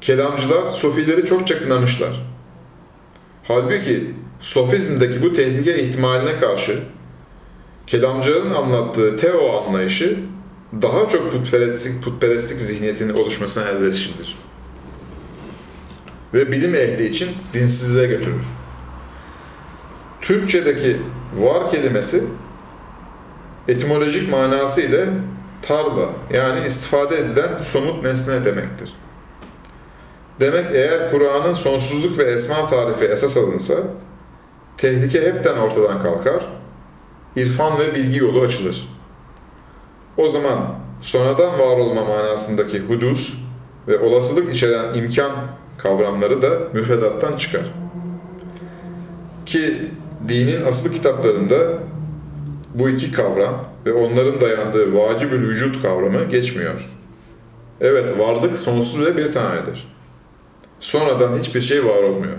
kelamcılar 0.00 0.62
sofileri 0.62 1.26
çokça 1.26 1.62
kınamışlar. 1.62 2.37
Halbuki 3.48 4.14
sofizmdeki 4.40 5.22
bu 5.22 5.32
tehlike 5.32 5.82
ihtimaline 5.82 6.36
karşı 6.36 6.78
kelamcıların 7.86 8.54
anlattığı 8.54 9.16
teo 9.16 9.62
anlayışı 9.62 10.18
daha 10.82 11.08
çok 11.08 11.32
putperestlik, 11.32 12.02
putperestlik 12.02 12.60
zihniyetinin 12.60 13.14
oluşmasına 13.14 13.64
elverişlidir. 13.68 14.38
Ve 16.34 16.52
bilim 16.52 16.74
ehli 16.74 17.06
için 17.06 17.28
dinsizliğe 17.54 18.06
götürür. 18.06 18.46
Türkçedeki 20.20 20.96
var 21.36 21.70
kelimesi 21.70 22.24
etimolojik 23.68 24.30
manası 24.30 24.80
ile 24.80 25.08
tarla 25.62 26.08
yani 26.32 26.66
istifade 26.66 27.18
edilen 27.18 27.62
somut 27.62 28.04
nesne 28.04 28.44
demektir. 28.44 28.94
Demek 30.40 30.66
eğer 30.72 31.10
Kur'an'ın 31.10 31.52
sonsuzluk 31.52 32.18
ve 32.18 32.22
esma 32.22 32.66
tarifi 32.66 33.04
esas 33.04 33.36
alınsa 33.36 33.74
tehlike 34.76 35.22
hepten 35.22 35.56
ortadan 35.56 36.02
kalkar, 36.02 36.48
irfan 37.36 37.78
ve 37.78 37.94
bilgi 37.94 38.18
yolu 38.18 38.40
açılır. 38.40 38.88
O 40.16 40.28
zaman 40.28 40.74
sonradan 41.00 41.58
var 41.58 41.78
olma 41.78 42.04
manasındaki 42.04 42.80
hudus 42.80 43.34
ve 43.88 43.98
olasılık 43.98 44.54
içeren 44.54 44.94
imkan 44.94 45.32
kavramları 45.78 46.42
da 46.42 46.58
müfredattan 46.72 47.36
çıkar. 47.36 47.64
Ki 49.46 49.90
dinin 50.28 50.66
asıl 50.66 50.92
kitaplarında 50.92 51.56
bu 52.74 52.88
iki 52.88 53.12
kavram 53.12 53.64
ve 53.86 53.92
onların 53.92 54.40
dayandığı 54.40 54.94
vacibül 54.94 55.48
vücut 55.48 55.82
kavramı 55.82 56.24
geçmiyor. 56.24 56.88
Evet, 57.80 58.18
varlık 58.18 58.58
sonsuz 58.58 59.06
ve 59.06 59.16
bir 59.16 59.32
tanedir. 59.32 59.97
Sonradan 60.80 61.38
hiçbir 61.38 61.60
şey 61.60 61.84
var 61.84 62.02
olmuyor. 62.02 62.38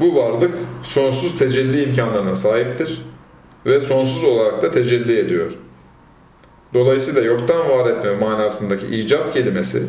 Bu 0.00 0.16
varlık 0.16 0.54
sonsuz 0.82 1.38
tecelli 1.38 1.82
imkanlarına 1.82 2.34
sahiptir 2.34 3.02
ve 3.66 3.80
sonsuz 3.80 4.24
olarak 4.24 4.62
da 4.62 4.70
tecelli 4.70 5.18
ediyor. 5.18 5.52
Dolayısıyla 6.74 7.22
yoktan 7.22 7.68
var 7.68 7.90
etme 7.90 8.14
manasındaki 8.16 8.86
icat 8.86 9.32
kelimesi 9.32 9.82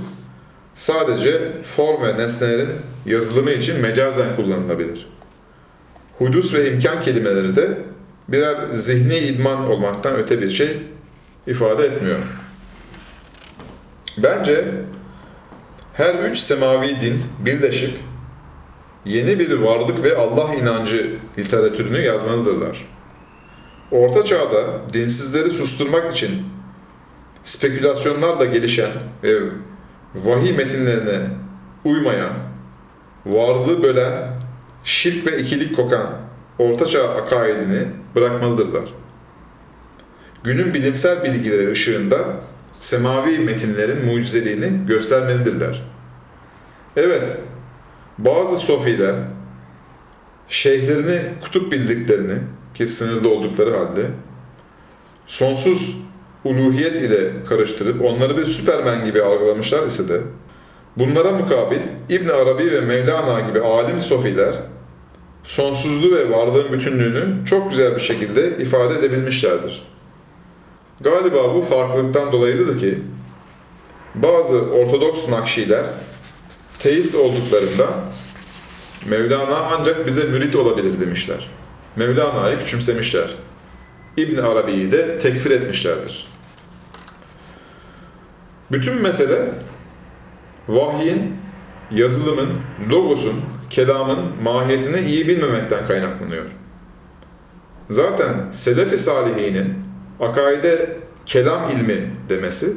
sadece 0.73 1.61
form 1.63 2.03
ve 2.03 2.17
nesnelerin 2.17 2.69
yazılımı 3.05 3.51
için 3.51 3.81
mecazen 3.81 4.35
kullanılabilir. 4.35 5.07
Hudus 6.17 6.53
ve 6.53 6.71
imkan 6.71 7.01
kelimeleri 7.01 7.55
de 7.55 7.77
birer 8.27 8.73
zihni 8.73 9.17
idman 9.17 9.69
olmaktan 9.69 10.15
öte 10.15 10.41
bir 10.41 10.49
şey 10.49 10.77
ifade 11.47 11.85
etmiyor. 11.85 12.19
Bence 14.17 14.65
her 15.93 16.15
üç 16.15 16.37
semavi 16.37 17.01
din 17.01 17.23
birleşip 17.39 17.97
yeni 19.05 19.39
bir 19.39 19.51
varlık 19.51 20.03
ve 20.03 20.17
Allah 20.17 20.55
inancı 20.55 21.15
literatürünü 21.37 22.01
yazmalıdırlar. 22.01 22.87
Orta 23.91 24.25
çağda 24.25 24.89
dinsizleri 24.93 25.49
susturmak 25.49 26.15
için 26.15 26.31
spekülasyonlarla 27.43 28.45
gelişen 28.45 28.91
ve 29.23 29.39
vahiy 30.15 30.57
metinlerine 30.57 31.27
uymayan, 31.85 32.33
varlığı 33.25 33.83
bölen, 33.83 34.39
şirk 34.83 35.27
ve 35.27 35.39
ikilik 35.39 35.75
kokan 35.75 36.09
ortaçağ 36.59 37.09
akaidini 37.09 37.83
bırakmalıdırlar. 38.15 38.93
Günün 40.43 40.73
bilimsel 40.73 41.23
bilgileri 41.23 41.71
ışığında 41.71 42.17
semavi 42.83 43.39
metinlerin 43.39 44.05
mucizeliğini 44.05 44.87
göstermelidirler. 44.87 45.83
Evet, 46.95 47.37
bazı 48.17 48.57
sofiler 48.57 49.15
şeyhlerini 50.47 51.21
kutup 51.41 51.71
bildiklerini 51.71 52.33
ki 52.73 52.87
sınırda 52.87 53.29
oldukları 53.29 53.77
halde 53.77 54.05
sonsuz 55.25 55.97
uluhiyet 56.43 56.95
ile 56.95 57.43
karıştırıp 57.43 58.01
onları 58.01 58.37
bir 58.37 58.45
süpermen 58.45 59.05
gibi 59.05 59.21
algılamışlar 59.21 59.87
ise 59.87 60.09
de 60.09 60.21
bunlara 60.97 61.31
mukabil 61.31 61.81
İbn 62.09 62.29
Arabi 62.29 62.71
ve 62.71 62.81
Mevlana 62.81 63.39
gibi 63.39 63.61
alim 63.61 64.01
sofiler 64.01 64.55
sonsuzluğu 65.43 66.15
ve 66.15 66.29
varlığın 66.29 66.71
bütünlüğünü 66.73 67.45
çok 67.45 67.69
güzel 67.69 67.95
bir 67.95 68.01
şekilde 68.01 68.57
ifade 68.57 68.99
edebilmişlerdir. 68.99 69.92
Galiba 71.01 71.55
bu 71.55 71.61
farklılıktan 71.61 72.31
dolayıdır 72.31 72.79
ki 72.79 73.01
bazı 74.15 74.61
Ortodoks 74.61 75.29
Nakşiler 75.29 75.85
teist 76.79 77.15
olduklarında 77.15 77.87
Mevlana 79.09 79.57
ancak 79.57 80.07
bize 80.07 80.23
mürit 80.23 80.55
olabilir 80.55 81.01
demişler. 81.01 81.49
Mevlana'yı 81.95 82.59
küçümsemişler. 82.59 83.35
İbn 84.17 84.37
Arabi'yi 84.37 84.91
de 84.91 85.19
tekfir 85.19 85.51
etmişlerdir. 85.51 86.27
Bütün 88.71 89.01
mesele 89.01 89.51
vahyin, 90.67 91.37
yazılımın, 91.91 92.49
logosun, 92.91 93.41
kelamın 93.69 94.19
mahiyetini 94.43 94.99
iyi 94.99 95.27
bilmemekten 95.27 95.85
kaynaklanıyor. 95.85 96.45
Zaten 97.89 98.33
Selefi 98.51 98.97
Salihinin 98.97 99.92
akaide 100.19 100.97
kelam 101.25 101.69
ilmi 101.69 102.11
demesi 102.29 102.73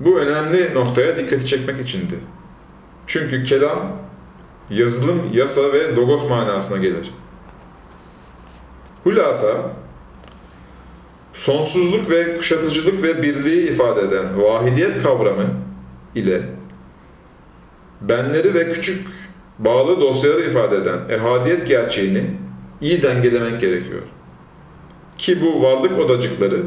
bu 0.00 0.20
önemli 0.20 0.74
noktaya 0.74 1.16
dikkati 1.16 1.46
çekmek 1.46 1.80
içindi. 1.80 2.14
Çünkü 3.06 3.44
kelam 3.44 3.96
yazılım, 4.70 5.22
yasa 5.32 5.72
ve 5.72 5.94
logos 5.94 6.28
manasına 6.28 6.78
gelir. 6.78 7.10
Hulasa 9.04 9.72
sonsuzluk 11.34 12.10
ve 12.10 12.36
kuşatıcılık 12.36 13.02
ve 13.02 13.22
birliği 13.22 13.70
ifade 13.70 14.00
eden 14.00 14.42
vahidiyet 14.42 15.02
kavramı 15.02 15.46
ile 16.14 16.42
benleri 18.00 18.54
ve 18.54 18.72
küçük 18.72 19.08
bağlı 19.58 20.00
dosyaları 20.00 20.40
ifade 20.40 20.76
eden 20.76 20.98
ehadiyet 21.10 21.68
gerçeğini 21.68 22.24
iyi 22.80 23.02
dengelemek 23.02 23.60
gerekiyor. 23.60 24.02
Ki 25.18 25.40
bu 25.40 25.62
varlık 25.62 25.98
odacıkları 25.98 26.62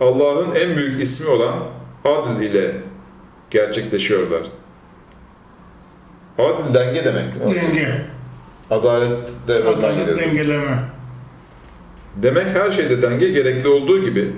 Allah'ın 0.00 0.54
en 0.54 0.76
büyük 0.76 1.02
ismi 1.02 1.28
olan 1.28 1.62
adl 2.04 2.42
ile 2.42 2.72
gerçekleşiyorlar. 3.50 4.42
Adil 6.38 6.74
denge 6.74 7.04
demek. 7.04 7.34
değil 7.34 7.46
mi? 7.46 7.54
Denge. 7.62 8.06
Adalet 8.70 9.28
de 9.48 9.62
oradan 9.64 9.78
Adalet 9.78 10.06
geliyor. 10.06 10.18
dengeleme. 10.18 10.78
Demek 12.16 12.46
her 12.46 12.70
şeyde 12.72 13.02
denge 13.02 13.28
gerekli 13.28 13.68
olduğu 13.68 14.02
gibi 14.04 14.32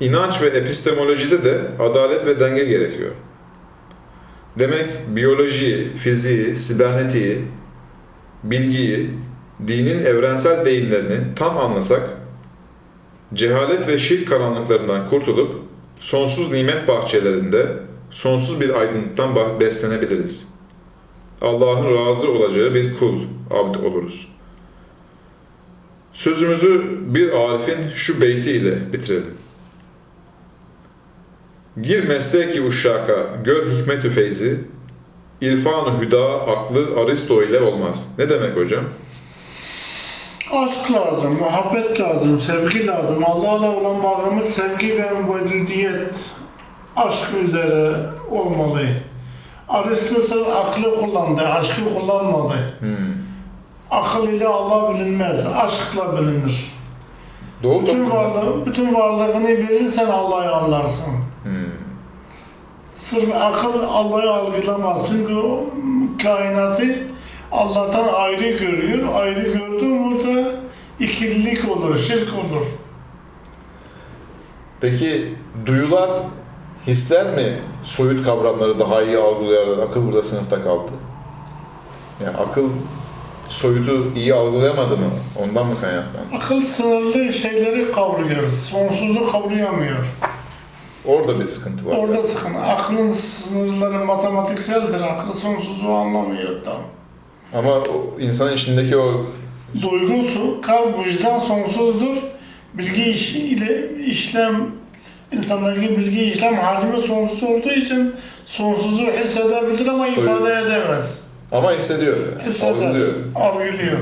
inanç 0.00 0.42
ve 0.42 0.46
epistemolojide 0.46 1.44
de 1.44 1.58
adalet 1.78 2.26
ve 2.26 2.40
denge 2.40 2.64
gerekiyor. 2.64 3.12
Demek 4.58 4.86
biyolojiyi, 5.16 5.96
fiziği, 5.96 6.56
sibernetiği, 6.56 7.44
bilgiyi, 8.44 9.10
dinin 9.66 10.04
evrensel 10.04 10.64
deyimlerini 10.64 11.16
tam 11.36 11.58
anlasak, 11.58 12.10
cehalet 13.34 13.88
ve 13.88 13.98
şirk 13.98 14.28
karanlıklarından 14.28 15.08
kurtulup 15.10 15.54
sonsuz 15.98 16.52
nimet 16.52 16.88
bahçelerinde 16.88 17.66
sonsuz 18.10 18.60
bir 18.60 18.80
aydınlıktan 18.80 19.60
beslenebiliriz. 19.60 20.48
Allah'ın 21.42 21.96
razı 21.96 22.32
olacağı 22.32 22.74
bir 22.74 22.94
kul, 22.94 23.20
abd 23.50 23.74
oluruz. 23.74 24.28
Sözümüzü 26.12 26.98
bir 27.14 27.32
arifin 27.32 27.90
şu 27.94 28.20
beyti 28.20 28.52
ile 28.52 28.92
bitirelim. 28.92 29.34
Gir 31.82 32.08
mesleki 32.08 32.62
uşşaka, 32.62 33.40
gör 33.44 33.70
hikmet-ü 33.70 34.10
feyzi, 34.10 34.60
irfan-ı 35.40 36.00
hüda, 36.00 36.46
aklı 36.46 37.00
Aristo 37.00 37.42
ile 37.42 37.60
olmaz. 37.60 38.14
Ne 38.18 38.28
demek 38.28 38.56
hocam? 38.56 38.84
Aşk 40.54 40.92
lazım, 40.92 41.38
muhabbet 41.40 42.00
lazım, 42.00 42.38
sevgi 42.38 42.86
lazım. 42.86 43.24
Allah'la 43.24 43.76
olan 43.76 44.02
bağımız 44.02 44.46
sevgi 44.46 44.98
ve 44.98 45.10
müvedidiyet, 45.10 46.14
aşk 46.96 47.28
üzere 47.44 47.96
olmalı. 48.30 48.80
Aristoteles 49.68 50.48
aklı 50.48 51.00
kullandı, 51.00 51.42
aşkı 51.48 51.94
kullanmadı. 51.94 52.78
Akıl 53.90 54.28
ile 54.28 54.46
Allah 54.48 54.94
bilinmez, 54.94 55.46
aşkla 55.46 56.16
bilinir. 56.16 56.72
Doğu 57.62 57.82
Bütün 57.82 58.10
varlığı, 58.10 58.66
bütün 58.66 58.94
varlığını 58.94 59.48
verirsen 59.48 60.06
Allah'ı 60.06 60.54
anlarsın. 60.54 61.14
Sırf 62.96 63.36
akıl 63.36 63.82
Allah'ı 63.82 64.32
algılamaz. 64.32 65.08
Çünkü 65.08 65.34
kainatı 66.22 67.13
Allah'tan 67.54 68.08
ayrı 68.14 68.50
görüyor. 68.50 69.08
Ayrı 69.14 69.42
gördüğü 69.52 69.84
mürde 69.84 70.46
ikililik 71.00 71.70
olur, 71.70 71.98
şirk 71.98 72.28
olur. 72.34 72.66
Peki 74.80 75.34
duyular, 75.66 76.10
hisler 76.86 77.34
mi 77.34 77.58
soyut 77.82 78.24
kavramları 78.24 78.78
daha 78.78 79.02
iyi 79.02 79.18
algılıyor? 79.18 79.78
Akıl 79.78 80.06
burada 80.06 80.22
sınıfta 80.22 80.62
kaldı. 80.62 80.90
Yani 82.24 82.36
akıl 82.36 82.68
soyutu 83.48 84.12
iyi 84.16 84.34
algılayamadı 84.34 84.96
mı? 84.96 85.10
Ondan 85.42 85.66
mı 85.66 85.80
kaynaklandı? 85.80 86.36
Akıl 86.36 86.60
sınırlı 86.60 87.32
şeyleri 87.32 87.92
kavruyor, 87.92 88.48
sonsuzu 88.50 89.32
kavrayamıyor. 89.32 89.96
Orada 91.06 91.40
bir 91.40 91.46
sıkıntı 91.46 91.86
var. 91.86 91.96
Orada 91.96 92.22
sıkıntı. 92.22 92.58
Aklın 92.58 93.10
sınırları 93.10 94.04
matematikseldir. 94.04 95.00
Aklı 95.00 95.34
sonsuzu 95.34 95.92
anlamıyor 95.92 96.64
tam. 96.64 96.76
Ama 97.54 97.70
o 97.74 98.20
insanın 98.20 98.52
içindeki 98.52 98.96
o 98.96 99.26
Duygusu, 99.82 100.60
kalp, 100.60 101.06
vicdan 101.06 101.38
sonsuzdur. 101.38 102.16
Bilgi 102.74 103.04
iş 103.04 103.36
ile 103.36 103.96
işlem, 104.06 104.66
insandaki 105.32 105.80
bilgi 105.98 106.22
işlem 106.24 106.54
hacmi 106.54 107.00
sonsuz 107.00 107.42
olduğu 107.42 107.70
için 107.72 108.14
sonsuzu 108.46 109.02
hissedebilir 109.02 109.86
ama 109.86 110.04
Soyut. 110.06 110.18
ifade 110.18 110.52
edemez. 110.52 111.20
ama 111.52 111.72
hissediyor, 111.72 112.16
Hisseder, 112.46 112.72
algılıyor. 112.72 113.12
algılıyor. 113.34 113.98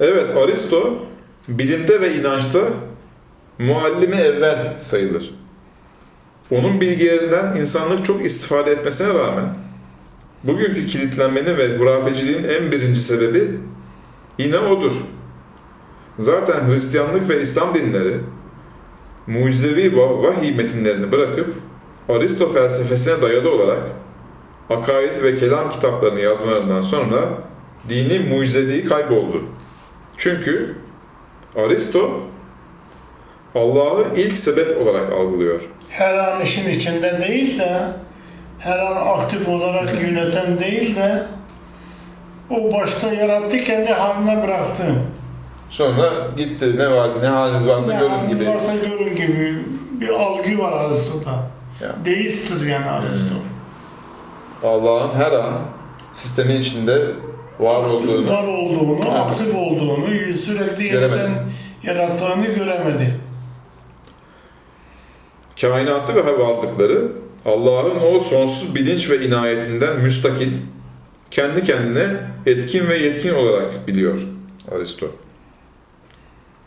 Evet, 0.00 0.36
Aristo 0.36 0.94
bilimde 1.48 2.00
ve 2.00 2.14
inançta 2.14 2.58
muallimi 3.58 4.16
evvel 4.16 4.76
sayılır. 4.80 5.30
Onun 6.50 6.80
bilgilerinden 6.80 7.56
insanlık 7.56 8.04
çok 8.04 8.24
istifade 8.24 8.70
etmesine 8.70 9.14
rağmen 9.14 9.46
bugünkü 10.44 10.86
kilitlenmenin 10.86 11.56
ve 11.56 11.78
hurafeciliğin 11.78 12.44
en 12.44 12.72
birinci 12.72 13.00
sebebi 13.00 13.50
yine 14.38 14.58
odur. 14.58 14.92
Zaten 16.18 16.68
Hristiyanlık 16.68 17.28
ve 17.28 17.40
İslam 17.40 17.74
dinleri 17.74 18.14
mucizevi 19.26 19.96
va- 19.96 20.22
vahiy 20.22 20.54
metinlerini 20.54 21.12
bırakıp 21.12 21.54
Aristo 22.08 22.48
felsefesine 22.48 23.22
dayalı 23.22 23.50
olarak 23.50 23.88
akaid 24.70 25.22
ve 25.22 25.36
kelam 25.36 25.70
kitaplarını 25.70 26.20
yazmalarından 26.20 26.80
sonra 26.82 27.18
dini 27.88 28.18
mucizeliği 28.18 28.84
kayboldu. 28.84 29.42
Çünkü 30.16 30.74
Aristo 31.56 32.20
Allah'ı 33.54 34.04
ilk 34.16 34.36
sebep 34.36 34.78
olarak 34.82 35.12
algılıyor. 35.12 35.60
her 35.88 36.14
an 36.18 36.40
işin 36.40 36.70
içinde 36.70 37.20
değil 37.28 37.58
de 37.58 37.82
her 38.58 38.78
an 38.78 39.18
aktif 39.18 39.48
olarak 39.48 40.02
yöneten 40.02 40.58
değil 40.58 40.96
de 40.96 41.22
o 42.50 42.72
başta 42.72 43.12
yarattı 43.12 43.56
kendi 43.56 43.92
haline 43.92 44.42
bıraktı. 44.42 44.84
Sonra 45.70 46.10
gitti 46.36 46.78
ne 46.78 46.90
var 46.90 47.10
ne 47.22 47.26
haliniz 47.26 47.66
varsa 47.66 47.92
Ne 47.92 47.98
görün 47.98 48.28
gibi. 48.28 48.48
Varsa 48.48 48.74
görün 48.74 49.16
gibi 49.16 49.64
bir 50.00 50.08
algı 50.08 50.58
var 50.58 50.72
Aristo'da. 50.72 51.32
Ya. 51.82 51.92
Deisttir 52.04 52.66
yani 52.66 52.86
Aristo. 52.90 53.34
Allah'ın 54.64 55.14
her 55.14 55.32
an 55.32 55.54
sistemin 56.12 56.60
içinde 56.60 57.06
var 57.60 57.84
olduğunu 57.84 58.32
Var 58.32 58.46
olduğunu, 58.46 58.98
Evet. 59.02 59.16
aktif 59.16 59.54
olduğunu, 59.56 60.06
sürekli 60.34 60.84
yeniden 60.84 61.30
yarattığını 61.82 62.46
göremedi. 62.46 63.20
kainatı 65.60 66.16
ve 66.16 66.38
varlıkları 66.38 67.12
Allah'ın 67.46 68.00
o 68.00 68.20
sonsuz 68.20 68.74
bilinç 68.74 69.10
ve 69.10 69.26
inayetinden 69.26 70.00
müstakil, 70.00 70.48
kendi 71.30 71.64
kendine 71.64 72.06
etkin 72.46 72.88
ve 72.88 72.96
yetkin 72.96 73.34
olarak 73.34 73.88
biliyor 73.88 74.18
Aristo. 74.72 75.12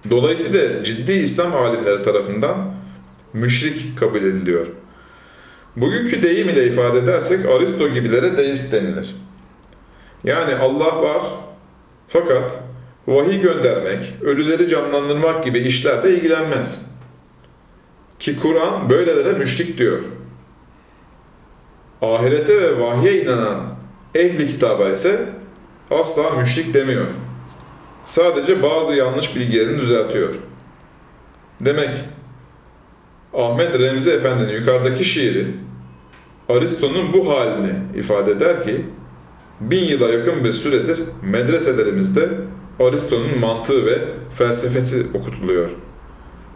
Dolayısıyla 0.10 0.84
ciddi 0.84 1.12
İslam 1.12 1.56
alimleri 1.56 2.04
tarafından 2.04 2.74
müşrik 3.34 3.98
kabul 3.98 4.22
ediliyor. 4.22 4.68
Bugünkü 5.76 6.24
deyim 6.24 6.50
ile 6.50 6.68
ifade 6.68 7.00
edersek 7.00 7.46
Aristo 7.46 7.90
gibilere 7.90 8.38
deist 8.38 8.72
denilir. 8.72 9.16
Yani 10.24 10.56
Allah 10.56 11.02
var 11.02 11.22
fakat 12.08 12.60
vahiy 13.08 13.42
göndermek, 13.42 14.14
ölüleri 14.22 14.70
canlandırmak 14.70 15.44
gibi 15.44 15.60
işlerle 15.60 16.16
ilgilenmez. 16.16 16.86
Ki 18.20 18.38
Kur'an 18.38 18.90
böylelere 18.90 19.32
müşrik 19.34 19.78
diyor. 19.78 20.00
Ahirete 22.02 22.62
ve 22.62 22.80
vahye 22.80 23.22
inanan 23.24 23.76
ehli 24.16 24.47
kitaba 24.47 24.89
ise 24.89 25.30
asla 25.91 26.30
müşrik 26.30 26.74
demiyor. 26.74 27.06
Sadece 28.06 28.64
bazı 28.64 28.95
yanlış 28.95 29.36
bilgilerini 29.36 29.82
düzeltiyor. 29.82 30.34
Demek 31.62 31.89
Ahmet 33.34 33.80
Remzi 33.80 34.12
Efendi'nin 34.12 34.54
yukarıdaki 34.54 35.06
şiiri 35.06 35.47
Aristo'nun 36.50 37.14
bu 37.14 37.30
halini 37.30 37.74
ifade 37.95 38.32
eder 38.32 38.64
ki 38.64 38.86
bin 39.62 39.86
yıla 39.86 40.10
yakın 40.10 40.43
bir 40.43 40.52
süredir 40.52 41.00
medreselerimizde 41.22 42.30
Aristo'nun 42.80 43.39
mantığı 43.39 43.86
ve 43.86 44.00
felsefesi 44.38 45.08
okutuluyor. 45.14 45.70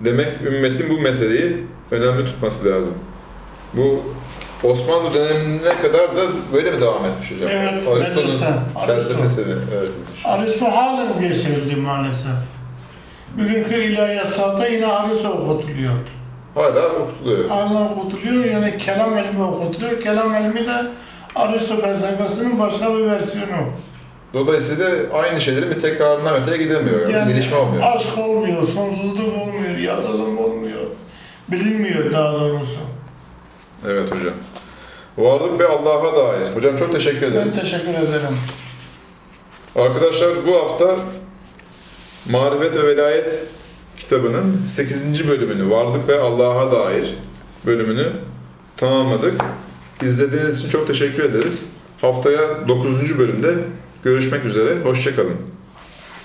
Demek 0.05 0.27
ümmetin 0.45 0.89
bu 0.89 0.99
meseleyi 0.99 1.57
önemli 1.91 2.25
tutması 2.25 2.65
lazım. 2.65 2.95
Bu 3.73 4.03
Osmanlı 4.63 5.13
dönemine 5.13 5.81
kadar 5.81 6.15
da 6.15 6.21
böyle 6.53 6.71
mi 6.71 6.81
devam 6.81 7.05
etmiş 7.05 7.31
hocam? 7.31 7.49
Evet, 7.51 7.73
Aristo'nun 7.87 8.25
Aristo. 8.25 8.45
felsefesi 8.87 9.41
mi 9.41 9.53
öğretilmiş? 9.53 10.25
Aristo 10.25 10.65
halen 10.65 11.21
geçirildi 11.21 11.75
maalesef. 11.75 12.31
Bugünkü 13.37 13.75
ilahiyatlarda 13.75 14.67
yine 14.67 14.87
Aristo 14.87 15.29
okutuluyor. 15.29 15.93
Hala 16.55 16.87
okutuluyor. 16.89 17.49
Hala 17.49 17.89
okutuluyor 17.89 18.45
yani 18.45 18.77
kelam 18.77 19.17
ilmi 19.17 19.43
okutuluyor. 19.43 20.01
Kelam 20.01 20.35
ilmi 20.35 20.67
de 20.67 20.81
Aristo 21.35 21.77
felsefesinin 21.81 22.59
başka 22.59 22.97
bir 22.97 23.05
versiyonu. 23.05 23.63
Dolayısıyla 24.33 24.89
aynı 25.13 25.41
şeylerin 25.41 25.71
bir 25.71 25.79
tekrarından 25.79 26.41
öteye 26.41 26.57
gidemiyor. 26.57 27.09
Yani, 27.09 27.33
gelişme 27.33 27.57
olmuyor. 27.57 27.83
aşk 27.95 28.17
olmuyor, 28.17 28.63
sonsuzluk 28.63 29.37
olmuyor, 29.41 29.77
yazılım 29.77 30.37
olmuyor. 30.37 30.81
Bilinmiyor 31.47 32.11
daha 32.13 32.33
doğrusu. 32.33 32.79
Evet 33.87 34.11
hocam. 34.11 34.33
Varlık 35.17 35.59
ve 35.59 35.67
Allah'a 35.67 36.15
dair. 36.15 36.55
Hocam 36.55 36.75
çok 36.75 36.91
teşekkür 36.91 37.21
Ben 37.21 37.27
ederiz. 37.31 37.55
teşekkür 37.59 37.89
ederim. 37.89 38.37
Arkadaşlar 39.75 40.29
bu 40.47 40.55
hafta 40.55 40.95
Marifet 42.29 42.75
ve 42.75 42.87
Velayet 42.87 43.43
kitabının 43.97 44.63
8. 44.65 45.27
bölümünü, 45.27 45.69
Varlık 45.69 46.07
ve 46.09 46.19
Allah'a 46.19 46.71
dair 46.71 47.13
bölümünü 47.65 48.11
tamamladık. 48.77 49.41
İzlediğiniz 50.01 50.59
için 50.59 50.69
çok 50.69 50.87
teşekkür 50.87 51.23
ederiz. 51.23 51.69
Haftaya 52.01 52.67
9. 52.67 53.19
bölümde 53.19 53.55
görüşmek 54.03 54.45
üzere. 54.45 54.77
Hoşçakalın. 54.83 55.35